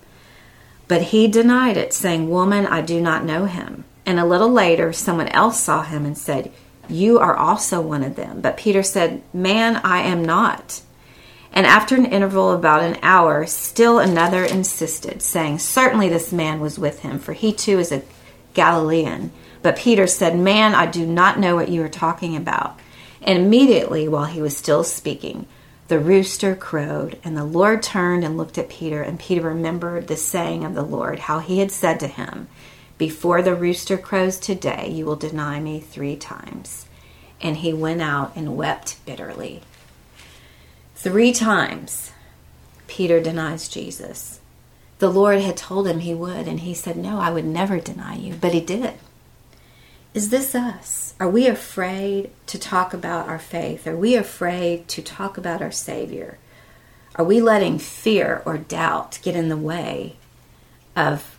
But 0.89 1.03
he 1.03 1.27
denied 1.27 1.77
it, 1.77 1.93
saying, 1.93 2.31
Woman, 2.31 2.67
I 2.67 2.81
do 2.81 3.01
not 3.01 3.25
know 3.25 3.47
him. 3.47 3.85
And 4.05 4.21
a 4.21 4.25
little 4.25 4.51
later, 4.51 4.93
someone 4.93 5.29
else 5.29 5.61
saw 5.61 5.83
him 5.83 6.05
and 6.05 6.17
said, 6.17 6.53
You 6.89 7.19
are 7.19 7.35
also 7.35 7.81
one 7.81 8.05
of 8.05 8.15
them. 8.15 8.41
But 8.41 8.57
Peter 8.57 8.83
said, 8.83 9.23
Man, 9.33 9.77
I 9.83 10.03
am 10.03 10.25
not. 10.25 10.83
And 11.53 11.67
after 11.67 11.97
an 11.97 12.05
interval 12.05 12.53
of 12.53 12.59
about 12.61 12.83
an 12.83 12.99
hour, 13.03 13.47
still 13.47 13.99
another 13.99 14.45
insisted, 14.45 15.23
saying, 15.23 15.59
Certainly 15.59 16.11
this 16.11 16.33
man 16.33 16.61
was 16.61 16.79
with 16.79 17.01
him, 17.01 17.19
for 17.19 17.33
he 17.33 17.53
too 17.53 17.79
is 17.79 17.91
a 17.91 18.03
Galilean. 18.55 19.33
But 19.63 19.77
Peter 19.77 20.07
said, 20.07 20.39
Man, 20.39 20.75
I 20.75 20.87
do 20.87 21.05
not 21.05 21.41
know 21.41 21.57
what 21.57 21.69
you 21.69 21.83
are 21.83 21.89
talking 21.89 22.37
about. 22.37 22.79
And 23.23 23.39
immediately, 23.39 24.07
while 24.07 24.27
he 24.27 24.41
was 24.41 24.57
still 24.57 24.85
speaking, 24.85 25.47
the 25.89 25.99
rooster 26.01 26.57
crowed, 26.57 27.19
and 27.23 27.37
the 27.37 27.45
Lord 27.45 27.83
turned 27.83 28.25
and 28.25 28.37
looked 28.37 28.59
at 28.59 28.69
Peter, 28.69 29.03
and 29.03 29.21
Peter 29.21 29.43
remembered 29.43 30.09
the 30.09 30.17
saying 30.17 30.65
of 30.65 30.75
the 30.75 30.83
Lord, 30.83 31.21
how 31.21 31.39
he 31.39 31.61
had 31.61 31.71
said 31.71 32.01
to 32.01 32.09
him, 32.09 32.49
Before 32.99 33.41
the 33.41 33.55
rooster 33.55 33.97
crows 33.97 34.39
today, 34.39 34.89
you 34.91 35.07
will 35.07 35.17
deny 35.17 35.61
me 35.61 35.79
three 35.79 36.17
times. 36.17 36.87
And 37.41 37.59
he 37.59 37.73
went 37.73 38.03
out 38.03 38.33
and 38.35 38.57
wept 38.57 39.05
bitterly. 39.07 39.63
Three 40.97 41.33
times, 41.33 42.13
Peter 42.89 43.21
denies 43.21 43.69
Jesus. 43.69 44.41
The 44.99 45.11
Lord 45.11 45.41
had 45.41 45.57
told 45.57 45.87
him 45.87 46.01
he 46.01 46.15
would, 46.15 46.49
and 46.49 46.61
he 46.61 46.75
said, 46.75 46.97
No, 46.97 47.19
I 47.21 47.31
would 47.31 47.45
never 47.45 47.79
deny 47.79 48.17
you, 48.17 48.35
but 48.35 48.55
he 48.55 48.61
did. 48.61 48.95
Is 50.17 50.31
this 50.31 50.55
us? 50.55 51.13
Are 51.21 51.29
we 51.29 51.47
afraid 51.47 52.31
to 52.47 52.59
talk 52.59 52.95
about 52.95 53.29
our 53.29 53.39
faith? 53.39 53.87
Are 53.87 53.99
we 53.99 54.15
afraid 54.15 54.89
to 54.89 55.03
talk 55.03 55.37
about 55.37 55.61
our 55.61 55.71
Savior? 55.71 56.39
Are 57.17 57.25
we 57.27 57.43
letting 57.43 57.79
fear 57.79 58.41
or 58.47 58.57
doubt 58.57 59.19
get 59.21 59.37
in 59.37 59.51
the 59.51 59.59
way 59.59 60.17
of 60.97 61.37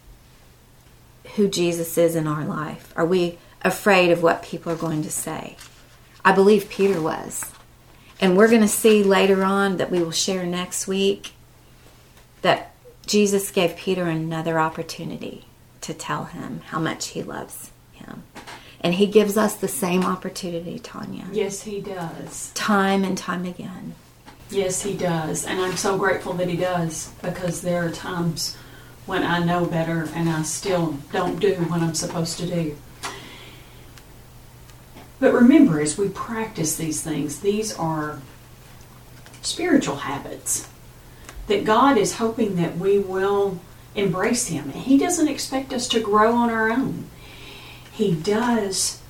who 1.38 1.48
Jesus 1.48 1.98
is 1.98 2.16
in 2.16 2.28
our 2.28 2.46
life? 2.46 2.94
Are 2.96 3.04
we 3.04 3.40
afraid 3.64 4.12
of 4.12 4.22
what 4.22 4.44
people 4.44 4.72
are 4.72 4.76
going 4.76 5.02
to 5.02 5.10
say? 5.10 5.58
I 6.24 6.32
believe 6.32 6.70
Peter 6.70 7.02
was. 7.02 7.52
And 8.22 8.38
we're 8.38 8.48
going 8.48 8.62
to 8.62 8.68
see 8.68 9.02
later 9.02 9.44
on 9.44 9.78
that 9.78 9.90
we 9.90 10.04
will 10.04 10.12
share 10.12 10.46
next 10.46 10.86
week 10.86 11.32
that 12.44 12.74
Jesus 13.08 13.50
gave 13.50 13.76
Peter 13.76 14.04
another 14.04 14.60
opportunity 14.60 15.46
to 15.82 15.96
tell 15.96 16.26
him 16.26 16.62
how 16.68 16.78
much 16.78 17.08
he 17.08 17.24
loves 17.24 17.72
him. 17.92 18.22
And 18.82 18.94
he 18.94 19.08
gives 19.08 19.38
us 19.38 19.56
the 19.56 19.68
same 19.68 20.04
opportunity, 20.04 20.80
Tanya. 20.80 21.26
Yes, 21.32 21.64
he 21.64 21.82
does. 21.82 22.52
Time 22.54 23.04
and 23.04 23.18
time 23.18 23.46
again. 23.46 23.96
Yes, 24.50 24.84
he 24.84 24.96
does. 24.96 25.46
And 25.46 25.60
I'm 25.60 25.76
so 25.76 25.98
grateful 25.98 26.34
that 26.34 26.48
he 26.48 26.56
does 26.56 27.12
because 27.22 27.62
there 27.62 27.86
are 27.86 27.92
times 27.92 28.56
when 29.06 29.24
I 29.24 29.40
know 29.40 29.66
better 29.66 30.08
and 30.14 30.30
I 30.30 30.44
still 30.44 30.98
don't 31.12 31.40
do 31.40 31.56
what 31.56 31.82
I'm 31.82 31.96
supposed 31.96 32.38
to 32.40 32.46
do. 32.46 32.78
But 35.20 35.34
remember, 35.34 35.82
as 35.82 35.98
we 35.98 36.10
practice 36.10 36.76
these 36.76 37.02
things, 37.02 37.40
these 37.40 37.76
are 37.76 38.20
spiritual 39.42 39.98
habits 39.98 40.68
that 41.48 41.66
God 41.66 41.98
is 41.98 42.18
hoping 42.18 42.58
that 42.58 42.78
we 42.78 43.00
will 43.00 43.60
embrace 43.96 44.48
Him. 44.48 44.66
And 44.66 44.84
He 44.84 44.98
doesn't 44.98 45.28
expect 45.28 45.74
us 45.74 45.88
to 45.90 46.00
grow 46.00 46.34
on 46.34 46.50
our 46.50 46.70
own. 46.70 47.10
He 47.98 48.14
does 48.14 49.02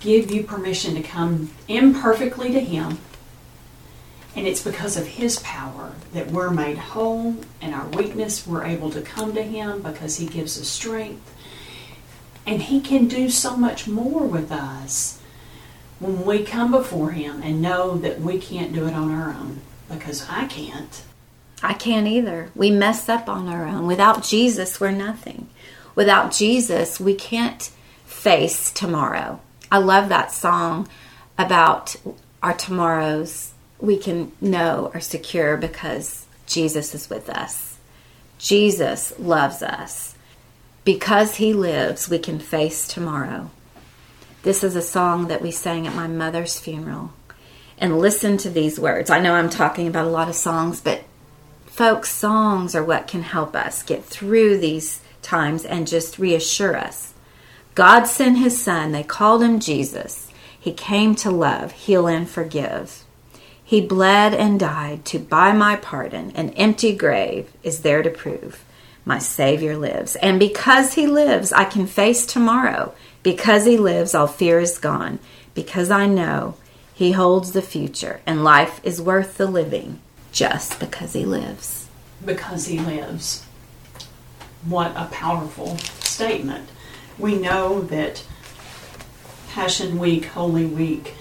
give 0.00 0.30
you 0.30 0.42
permission 0.42 0.94
to 0.94 1.02
come 1.02 1.50
imperfectly 1.68 2.50
to 2.52 2.60
Him. 2.60 3.00
And 4.34 4.46
it's 4.46 4.64
because 4.64 4.96
of 4.96 5.06
His 5.06 5.38
power 5.40 5.92
that 6.14 6.30
we're 6.30 6.48
made 6.48 6.78
whole 6.78 7.36
and 7.60 7.74
our 7.74 7.86
weakness, 7.88 8.46
we're 8.46 8.64
able 8.64 8.90
to 8.92 9.02
come 9.02 9.34
to 9.34 9.42
Him 9.42 9.82
because 9.82 10.16
He 10.16 10.26
gives 10.26 10.58
us 10.58 10.68
strength. 10.68 11.34
And 12.46 12.62
He 12.62 12.80
can 12.80 13.08
do 13.08 13.28
so 13.28 13.58
much 13.58 13.86
more 13.86 14.24
with 14.24 14.50
us 14.50 15.20
when 15.98 16.24
we 16.24 16.44
come 16.44 16.70
before 16.70 17.10
Him 17.10 17.42
and 17.42 17.60
know 17.60 17.98
that 17.98 18.22
we 18.22 18.38
can't 18.38 18.72
do 18.72 18.86
it 18.86 18.94
on 18.94 19.10
our 19.10 19.34
own 19.34 19.60
because 19.90 20.26
I 20.30 20.46
can't. 20.46 21.02
I 21.62 21.74
can't 21.74 22.06
either. 22.06 22.52
We 22.54 22.70
mess 22.70 23.06
up 23.06 23.28
on 23.28 23.48
our 23.48 23.66
own. 23.66 23.86
Without 23.86 24.22
Jesus, 24.22 24.80
we're 24.80 24.92
nothing. 24.92 25.50
Without 25.94 26.32
Jesus, 26.32 26.98
we 26.98 27.14
can't 27.14 27.70
face 28.18 28.72
tomorrow. 28.72 29.40
I 29.70 29.78
love 29.78 30.08
that 30.08 30.32
song 30.32 30.88
about 31.38 31.94
our 32.42 32.52
tomorrows. 32.52 33.52
We 33.78 33.96
can 33.96 34.32
know 34.40 34.90
are 34.92 35.00
secure 35.00 35.56
because 35.56 36.26
Jesus 36.46 36.94
is 36.94 37.08
with 37.08 37.30
us. 37.30 37.78
Jesus 38.38 39.12
loves 39.18 39.62
us. 39.62 40.16
Because 40.84 41.36
he 41.36 41.52
lives, 41.52 42.08
we 42.08 42.18
can 42.18 42.38
face 42.40 42.88
tomorrow. 42.88 43.50
This 44.42 44.64
is 44.64 44.74
a 44.74 44.82
song 44.82 45.28
that 45.28 45.42
we 45.42 45.50
sang 45.50 45.86
at 45.86 45.94
my 45.94 46.08
mother's 46.08 46.58
funeral. 46.58 47.12
And 47.78 47.98
listen 47.98 48.36
to 48.38 48.50
these 48.50 48.80
words. 48.80 49.10
I 49.10 49.20
know 49.20 49.34
I'm 49.34 49.50
talking 49.50 49.86
about 49.86 50.06
a 50.06 50.10
lot 50.10 50.28
of 50.28 50.34
songs, 50.34 50.80
but 50.80 51.04
folks, 51.66 52.10
songs 52.10 52.74
are 52.74 52.84
what 52.84 53.06
can 53.06 53.22
help 53.22 53.54
us 53.54 53.82
get 53.84 54.04
through 54.04 54.58
these 54.58 55.02
times 55.22 55.64
and 55.64 55.86
just 55.86 56.18
reassure 56.18 56.76
us. 56.76 57.12
God 57.78 58.06
sent 58.08 58.38
his 58.38 58.60
son, 58.60 58.90
they 58.90 59.04
called 59.04 59.40
him 59.40 59.60
Jesus. 59.60 60.32
He 60.58 60.72
came 60.72 61.14
to 61.14 61.30
love, 61.30 61.70
heal, 61.70 62.08
and 62.08 62.28
forgive. 62.28 63.04
He 63.62 63.80
bled 63.80 64.34
and 64.34 64.58
died 64.58 65.04
to 65.04 65.20
buy 65.20 65.52
my 65.52 65.76
pardon. 65.76 66.32
An 66.32 66.50
empty 66.54 66.92
grave 66.92 67.52
is 67.62 67.82
there 67.82 68.02
to 68.02 68.10
prove 68.10 68.64
my 69.04 69.20
Savior 69.20 69.76
lives. 69.76 70.16
And 70.16 70.40
because 70.40 70.94
he 70.94 71.06
lives, 71.06 71.52
I 71.52 71.66
can 71.66 71.86
face 71.86 72.26
tomorrow. 72.26 72.94
Because 73.22 73.64
he 73.64 73.76
lives, 73.76 74.12
all 74.12 74.26
fear 74.26 74.58
is 74.58 74.76
gone. 74.78 75.20
Because 75.54 75.88
I 75.88 76.06
know 76.06 76.56
he 76.92 77.12
holds 77.12 77.52
the 77.52 77.62
future 77.62 78.20
and 78.26 78.42
life 78.42 78.80
is 78.82 79.00
worth 79.00 79.36
the 79.36 79.46
living 79.46 80.00
just 80.32 80.80
because 80.80 81.12
he 81.12 81.24
lives. 81.24 81.86
Because 82.26 82.66
he 82.66 82.80
lives. 82.80 83.46
What 84.64 84.90
a 84.96 85.06
powerful 85.12 85.78
statement. 86.00 86.68
We 87.18 87.36
know 87.36 87.80
that 87.82 88.24
Passion 89.50 89.98
Week, 89.98 90.26
Holy 90.26 90.66
Week, 90.66 91.14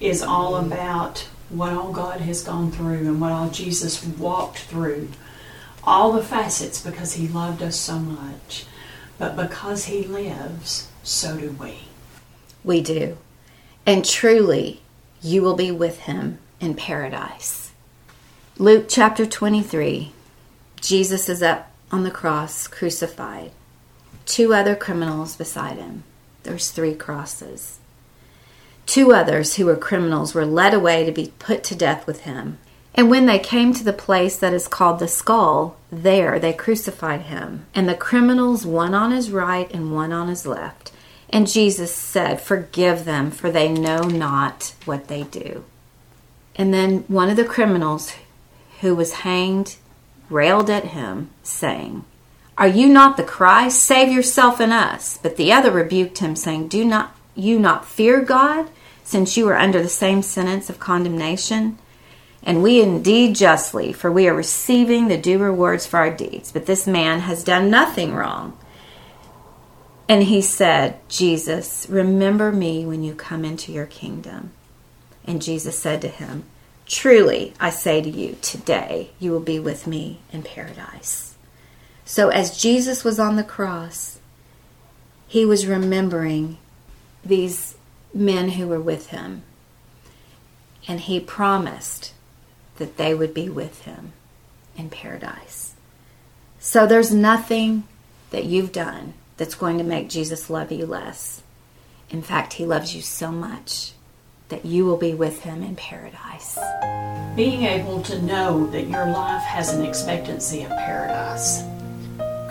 is 0.00 0.22
all 0.22 0.54
mm-hmm. 0.54 0.72
about 0.72 1.28
what 1.50 1.72
all 1.72 1.92
God 1.92 2.20
has 2.20 2.42
gone 2.42 2.70
through 2.70 3.06
and 3.06 3.20
what 3.20 3.32
all 3.32 3.50
Jesus 3.50 4.04
walked 4.04 4.58
through. 4.58 5.08
All 5.84 6.12
the 6.12 6.22
facets 6.22 6.80
because 6.80 7.14
he 7.14 7.28
loved 7.28 7.62
us 7.62 7.76
so 7.76 7.98
much. 7.98 8.66
But 9.18 9.36
because 9.36 9.84
he 9.84 10.04
lives, 10.04 10.88
so 11.02 11.36
do 11.36 11.50
we. 11.50 11.74
We 12.64 12.80
do. 12.80 13.18
And 13.84 14.04
truly, 14.04 14.80
you 15.20 15.42
will 15.42 15.54
be 15.56 15.70
with 15.70 16.00
him 16.00 16.38
in 16.60 16.74
paradise. 16.74 17.72
Luke 18.58 18.86
chapter 18.88 19.26
23 19.26 20.12
Jesus 20.80 21.28
is 21.28 21.42
up 21.42 21.70
on 21.92 22.02
the 22.02 22.10
cross, 22.10 22.66
crucified. 22.66 23.52
Two 24.26 24.54
other 24.54 24.74
criminals 24.74 25.36
beside 25.36 25.78
him. 25.78 26.04
There's 26.42 26.70
three 26.70 26.94
crosses. 26.94 27.78
Two 28.86 29.12
others 29.12 29.56
who 29.56 29.66
were 29.66 29.76
criminals 29.76 30.34
were 30.34 30.44
led 30.44 30.74
away 30.74 31.04
to 31.04 31.12
be 31.12 31.32
put 31.38 31.62
to 31.64 31.74
death 31.74 32.06
with 32.06 32.20
him. 32.22 32.58
And 32.94 33.08
when 33.08 33.26
they 33.26 33.38
came 33.38 33.72
to 33.72 33.84
the 33.84 33.92
place 33.92 34.36
that 34.36 34.52
is 34.52 34.68
called 34.68 34.98
the 34.98 35.08
skull, 35.08 35.76
there 35.90 36.38
they 36.38 36.52
crucified 36.52 37.22
him, 37.22 37.64
and 37.74 37.88
the 37.88 37.94
criminals 37.94 38.66
one 38.66 38.92
on 38.92 39.12
his 39.12 39.30
right 39.30 39.70
and 39.72 39.94
one 39.94 40.12
on 40.12 40.28
his 40.28 40.44
left. 40.44 40.92
And 41.30 41.50
Jesus 41.50 41.94
said, 41.94 42.40
Forgive 42.40 43.06
them, 43.06 43.30
for 43.30 43.50
they 43.50 43.68
know 43.72 44.02
not 44.02 44.74
what 44.84 45.08
they 45.08 45.22
do. 45.22 45.64
And 46.54 46.74
then 46.74 47.04
one 47.08 47.30
of 47.30 47.36
the 47.36 47.46
criminals 47.46 48.12
who 48.80 48.94
was 48.94 49.12
hanged 49.12 49.76
railed 50.28 50.68
at 50.68 50.86
him, 50.86 51.30
saying, 51.42 52.04
Are 52.58 52.68
you 52.68 52.88
not 52.88 53.16
the 53.16 53.24
Christ? 53.24 53.82
Save 53.82 54.12
yourself 54.12 54.60
and 54.60 54.72
us. 54.72 55.18
But 55.22 55.36
the 55.36 55.52
other 55.52 55.70
rebuked 55.70 56.18
him, 56.18 56.36
saying, 56.36 56.68
Do 56.68 56.84
not 56.84 57.16
you 57.34 57.58
not 57.58 57.86
fear 57.86 58.20
God, 58.20 58.70
since 59.04 59.36
you 59.36 59.48
are 59.48 59.56
under 59.56 59.82
the 59.82 59.88
same 59.88 60.22
sentence 60.22 60.68
of 60.68 60.78
condemnation? 60.78 61.78
And 62.42 62.62
we 62.62 62.82
indeed 62.82 63.36
justly, 63.36 63.92
for 63.92 64.10
we 64.10 64.28
are 64.28 64.34
receiving 64.34 65.08
the 65.08 65.16
due 65.16 65.38
rewards 65.38 65.86
for 65.86 65.98
our 65.98 66.10
deeds. 66.10 66.50
But 66.50 66.66
this 66.66 66.86
man 66.86 67.20
has 67.20 67.44
done 67.44 67.70
nothing 67.70 68.14
wrong. 68.14 68.58
And 70.08 70.24
he 70.24 70.42
said, 70.42 70.98
Jesus, 71.08 71.86
remember 71.88 72.52
me 72.52 72.84
when 72.84 73.02
you 73.02 73.14
come 73.14 73.44
into 73.44 73.72
your 73.72 73.86
kingdom. 73.86 74.50
And 75.24 75.40
Jesus 75.40 75.78
said 75.78 76.02
to 76.02 76.08
him, 76.08 76.44
Truly, 76.84 77.54
I 77.60 77.70
say 77.70 78.02
to 78.02 78.10
you, 78.10 78.36
today 78.42 79.10
you 79.18 79.30
will 79.30 79.40
be 79.40 79.60
with 79.60 79.86
me 79.86 80.18
in 80.32 80.42
paradise. 80.42 81.31
So, 82.12 82.28
as 82.28 82.58
Jesus 82.58 83.04
was 83.04 83.18
on 83.18 83.36
the 83.36 83.42
cross, 83.42 84.18
he 85.26 85.46
was 85.46 85.66
remembering 85.66 86.58
these 87.24 87.74
men 88.12 88.50
who 88.50 88.68
were 88.68 88.82
with 88.82 89.06
him. 89.06 89.44
And 90.86 91.00
he 91.00 91.18
promised 91.20 92.12
that 92.76 92.98
they 92.98 93.14
would 93.14 93.32
be 93.32 93.48
with 93.48 93.84
him 93.84 94.12
in 94.76 94.90
paradise. 94.90 95.74
So 96.60 96.86
there's 96.86 97.14
nothing 97.14 97.84
that 98.28 98.44
you've 98.44 98.72
done 98.72 99.14
that's 99.38 99.54
going 99.54 99.78
to 99.78 99.84
make 99.84 100.10
Jesus 100.10 100.50
love 100.50 100.70
you 100.70 100.84
less. 100.84 101.42
In 102.10 102.20
fact, 102.20 102.52
he 102.52 102.66
loves 102.66 102.94
you 102.94 103.00
so 103.00 103.32
much 103.32 103.94
that 104.50 104.66
you 104.66 104.84
will 104.84 104.98
be 104.98 105.14
with 105.14 105.44
him 105.44 105.62
in 105.62 105.76
paradise. 105.76 106.58
Being 107.34 107.62
able 107.62 108.02
to 108.02 108.20
know 108.20 108.66
that 108.66 108.86
your 108.86 109.06
life 109.06 109.44
has 109.44 109.72
an 109.72 109.82
expectancy 109.82 110.62
of 110.62 110.68
paradise 110.72 111.62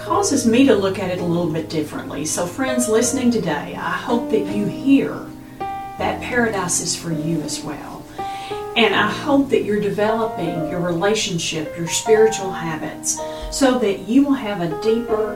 causes 0.02 0.48
me 0.48 0.66
to 0.66 0.76
look 0.76 1.00
at 1.00 1.12
it 1.12 1.20
a 1.20 1.24
little 1.24 1.52
bit 1.52 1.70
differently. 1.70 2.26
So, 2.26 2.46
friends 2.46 2.90
listening 2.90 3.32
today, 3.32 3.76
I 3.76 3.92
hope 3.92 4.32
that 4.32 4.54
you 4.54 4.66
hear 4.66 5.14
that 5.60 6.22
paradise 6.22 6.82
is 6.82 6.96
for 6.96 7.12
you 7.12 7.42
as 7.42 7.64
well. 7.64 8.04
And 8.76 8.96
I 8.96 9.10
hope 9.10 9.50
that 9.50 9.64
you're 9.64 9.82
developing 9.82 10.70
your 10.70 10.80
relationship, 10.80 11.78
your 11.78 11.88
spiritual 11.88 12.52
habits, 12.52 13.20
so 13.52 13.78
that 13.80 14.08
you 14.08 14.26
will 14.26 14.34
have 14.34 14.62
a 14.62 14.82
deeper 14.82 15.36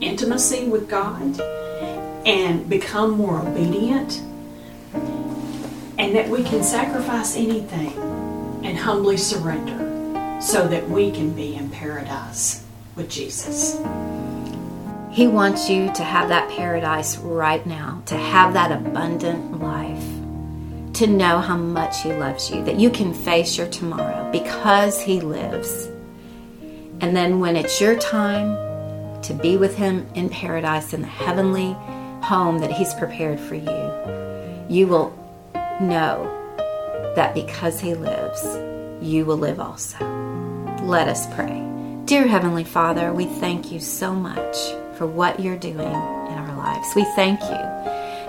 intimacy 0.00 0.66
with 0.66 0.88
God 0.88 1.40
and 2.26 2.68
become 2.68 3.12
more 3.12 3.40
obedient, 3.40 4.20
and 5.98 6.14
that 6.14 6.28
we 6.28 6.42
can 6.42 6.62
sacrifice 6.62 7.36
anything 7.36 7.92
and 8.64 8.76
humbly 8.76 9.16
surrender 9.16 10.40
so 10.40 10.66
that 10.68 10.88
we 10.90 11.10
can 11.10 11.32
be 11.32 11.54
in 11.54 11.70
paradise 11.70 12.61
with 12.96 13.08
Jesus. 13.08 13.80
He 15.10 15.26
wants 15.26 15.68
you 15.68 15.92
to 15.92 16.02
have 16.02 16.30
that 16.30 16.50
paradise 16.50 17.18
right 17.18 17.64
now, 17.66 18.02
to 18.06 18.16
have 18.16 18.54
that 18.54 18.72
abundant 18.72 19.60
life, 19.60 20.02
to 20.94 21.06
know 21.06 21.38
how 21.38 21.56
much 21.56 22.02
He 22.02 22.12
loves 22.12 22.50
you, 22.50 22.64
that 22.64 22.76
you 22.76 22.88
can 22.88 23.12
face 23.12 23.58
your 23.58 23.66
tomorrow 23.68 24.30
because 24.32 25.00
He 25.00 25.20
lives. 25.20 25.86
And 27.00 27.14
then 27.14 27.40
when 27.40 27.56
it's 27.56 27.80
your 27.80 27.98
time 27.98 28.56
to 29.22 29.34
be 29.34 29.56
with 29.56 29.76
Him 29.76 30.06
in 30.14 30.30
paradise, 30.30 30.94
in 30.94 31.02
the 31.02 31.08
heavenly 31.08 31.72
home 32.22 32.58
that 32.60 32.72
He's 32.72 32.94
prepared 32.94 33.38
for 33.38 33.54
you, 33.54 34.74
you 34.74 34.86
will 34.86 35.10
know 35.80 36.24
that 37.16 37.34
because 37.34 37.80
He 37.80 37.94
lives, 37.94 38.42
you 39.04 39.26
will 39.26 39.36
live 39.36 39.60
also. 39.60 39.98
Let 40.82 41.08
us 41.08 41.26
pray. 41.34 41.71
Dear 42.12 42.26
Heavenly 42.26 42.64
Father, 42.64 43.10
we 43.10 43.24
thank 43.24 43.72
you 43.72 43.80
so 43.80 44.12
much 44.12 44.54
for 44.98 45.06
what 45.06 45.40
you're 45.40 45.56
doing 45.56 45.78
in 45.78 46.34
our 46.34 46.54
lives. 46.58 46.94
We 46.94 47.04
thank 47.16 47.40
you 47.40 47.48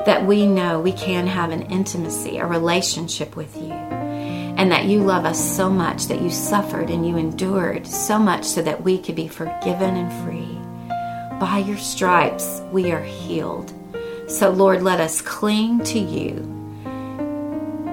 that 0.05 0.25
we 0.25 0.47
know 0.47 0.79
we 0.79 0.93
can 0.93 1.27
have 1.27 1.51
an 1.51 1.63
intimacy, 1.63 2.37
a 2.37 2.45
relationship 2.45 3.35
with 3.35 3.53
you, 3.57 3.73
and 3.73 4.71
that 4.71 4.85
you 4.85 5.03
love 5.03 5.25
us 5.25 5.57
so 5.57 5.69
much 5.69 6.05
that 6.07 6.21
you 6.21 6.29
suffered 6.29 6.89
and 6.89 7.05
you 7.05 7.17
endured 7.17 7.85
so 7.85 8.17
much 8.17 8.45
so 8.45 8.61
that 8.61 8.81
we 8.81 8.97
could 8.97 9.17
be 9.17 9.27
forgiven 9.27 9.97
and 9.97 10.23
free. 10.23 10.57
By 11.37 11.57
your 11.67 11.77
stripes, 11.77 12.61
we 12.71 12.93
are 12.93 13.03
healed. 13.03 13.73
So, 14.29 14.49
Lord, 14.49 14.81
let 14.81 15.01
us 15.01 15.19
cling 15.21 15.83
to 15.83 15.99
you 15.99 16.35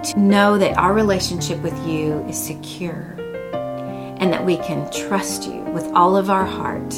to 0.04 0.20
know 0.20 0.56
that 0.56 0.78
our 0.78 0.92
relationship 0.92 1.60
with 1.62 1.76
you 1.84 2.24
is 2.28 2.40
secure 2.40 3.19
and 4.20 4.32
that 4.32 4.44
we 4.44 4.58
can 4.58 4.88
trust 4.92 5.48
you 5.48 5.60
with 5.72 5.86
all 5.88 6.16
of 6.16 6.30
our 6.30 6.44
heart 6.44 6.94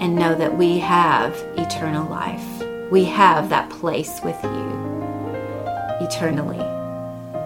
and 0.00 0.14
know 0.14 0.34
that 0.34 0.58
we 0.58 0.78
have 0.78 1.34
eternal 1.56 2.08
life. 2.10 2.44
We 2.90 3.04
have 3.04 3.48
that 3.48 3.70
place 3.70 4.20
with 4.22 4.38
you 4.42 4.68
eternally. 6.00 6.58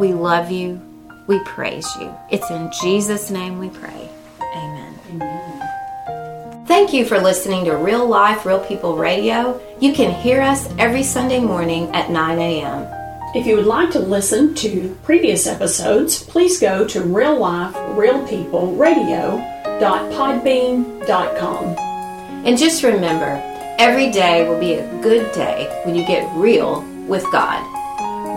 We 0.01 0.14
love 0.14 0.51
you. 0.51 0.81
We 1.27 1.38
praise 1.44 1.87
you. 2.01 2.12
It's 2.31 2.51
in 2.51 2.70
Jesus' 2.83 3.31
name 3.31 3.59
we 3.59 3.68
pray. 3.68 4.09
Amen. 4.40 4.98
Amen. 5.11 6.66
Thank 6.66 6.92
you 6.92 7.05
for 7.05 7.20
listening 7.20 7.66
to 7.66 7.77
Real 7.77 8.07
Life, 8.07 8.46
Real 8.46 8.64
People 8.64 8.96
Radio. 8.96 9.61
You 9.79 9.92
can 9.92 10.11
hear 10.11 10.40
us 10.40 10.68
every 10.79 11.03
Sunday 11.03 11.40
morning 11.40 11.88
at 11.94 12.11
9 12.11 12.38
a.m. 12.38 13.02
If 13.35 13.47
you 13.47 13.57
would 13.57 13.64
like 13.64 13.90
to 13.92 13.99
listen 13.99 14.55
to 14.57 14.95
previous 15.05 15.47
episodes, 15.47 16.23
please 16.23 16.61
go 16.61 16.87
to 16.88 17.01
Real 17.01 17.38
Life 17.38 17.75
Real 17.97 18.29
People 18.29 18.77
realliferealpeopleradio.podbean.com. 18.77 21.64
And 22.45 22.59
just 22.59 22.83
remember, 22.83 23.40
every 23.79 24.11
day 24.11 24.47
will 24.47 24.61
be 24.61 24.75
a 24.75 24.87
good 25.01 25.33
day 25.33 25.66
when 25.87 25.95
you 25.95 26.07
get 26.07 26.31
real 26.37 26.83
with 27.09 27.25
God. 27.33 27.66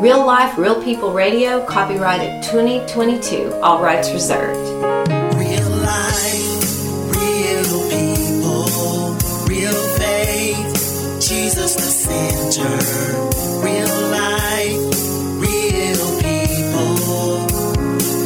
Real 0.02 0.26
Life, 0.26 0.58
Real 0.58 0.82
People 0.82 1.12
Radio, 1.12 1.66
copyrighted 1.66 2.42
2022, 2.44 3.52
all 3.56 3.84
rights 3.84 4.10
reserved. 4.12 4.66
Real 5.36 5.70
life, 5.72 6.55
the 11.76 11.90
center. 12.06 12.70
Real 13.66 13.96
life, 14.12 14.84
real 15.46 16.06
people, 16.24 17.48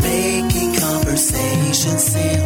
making 0.02 0.72
conversation 0.76 1.98
simple. 1.98 2.40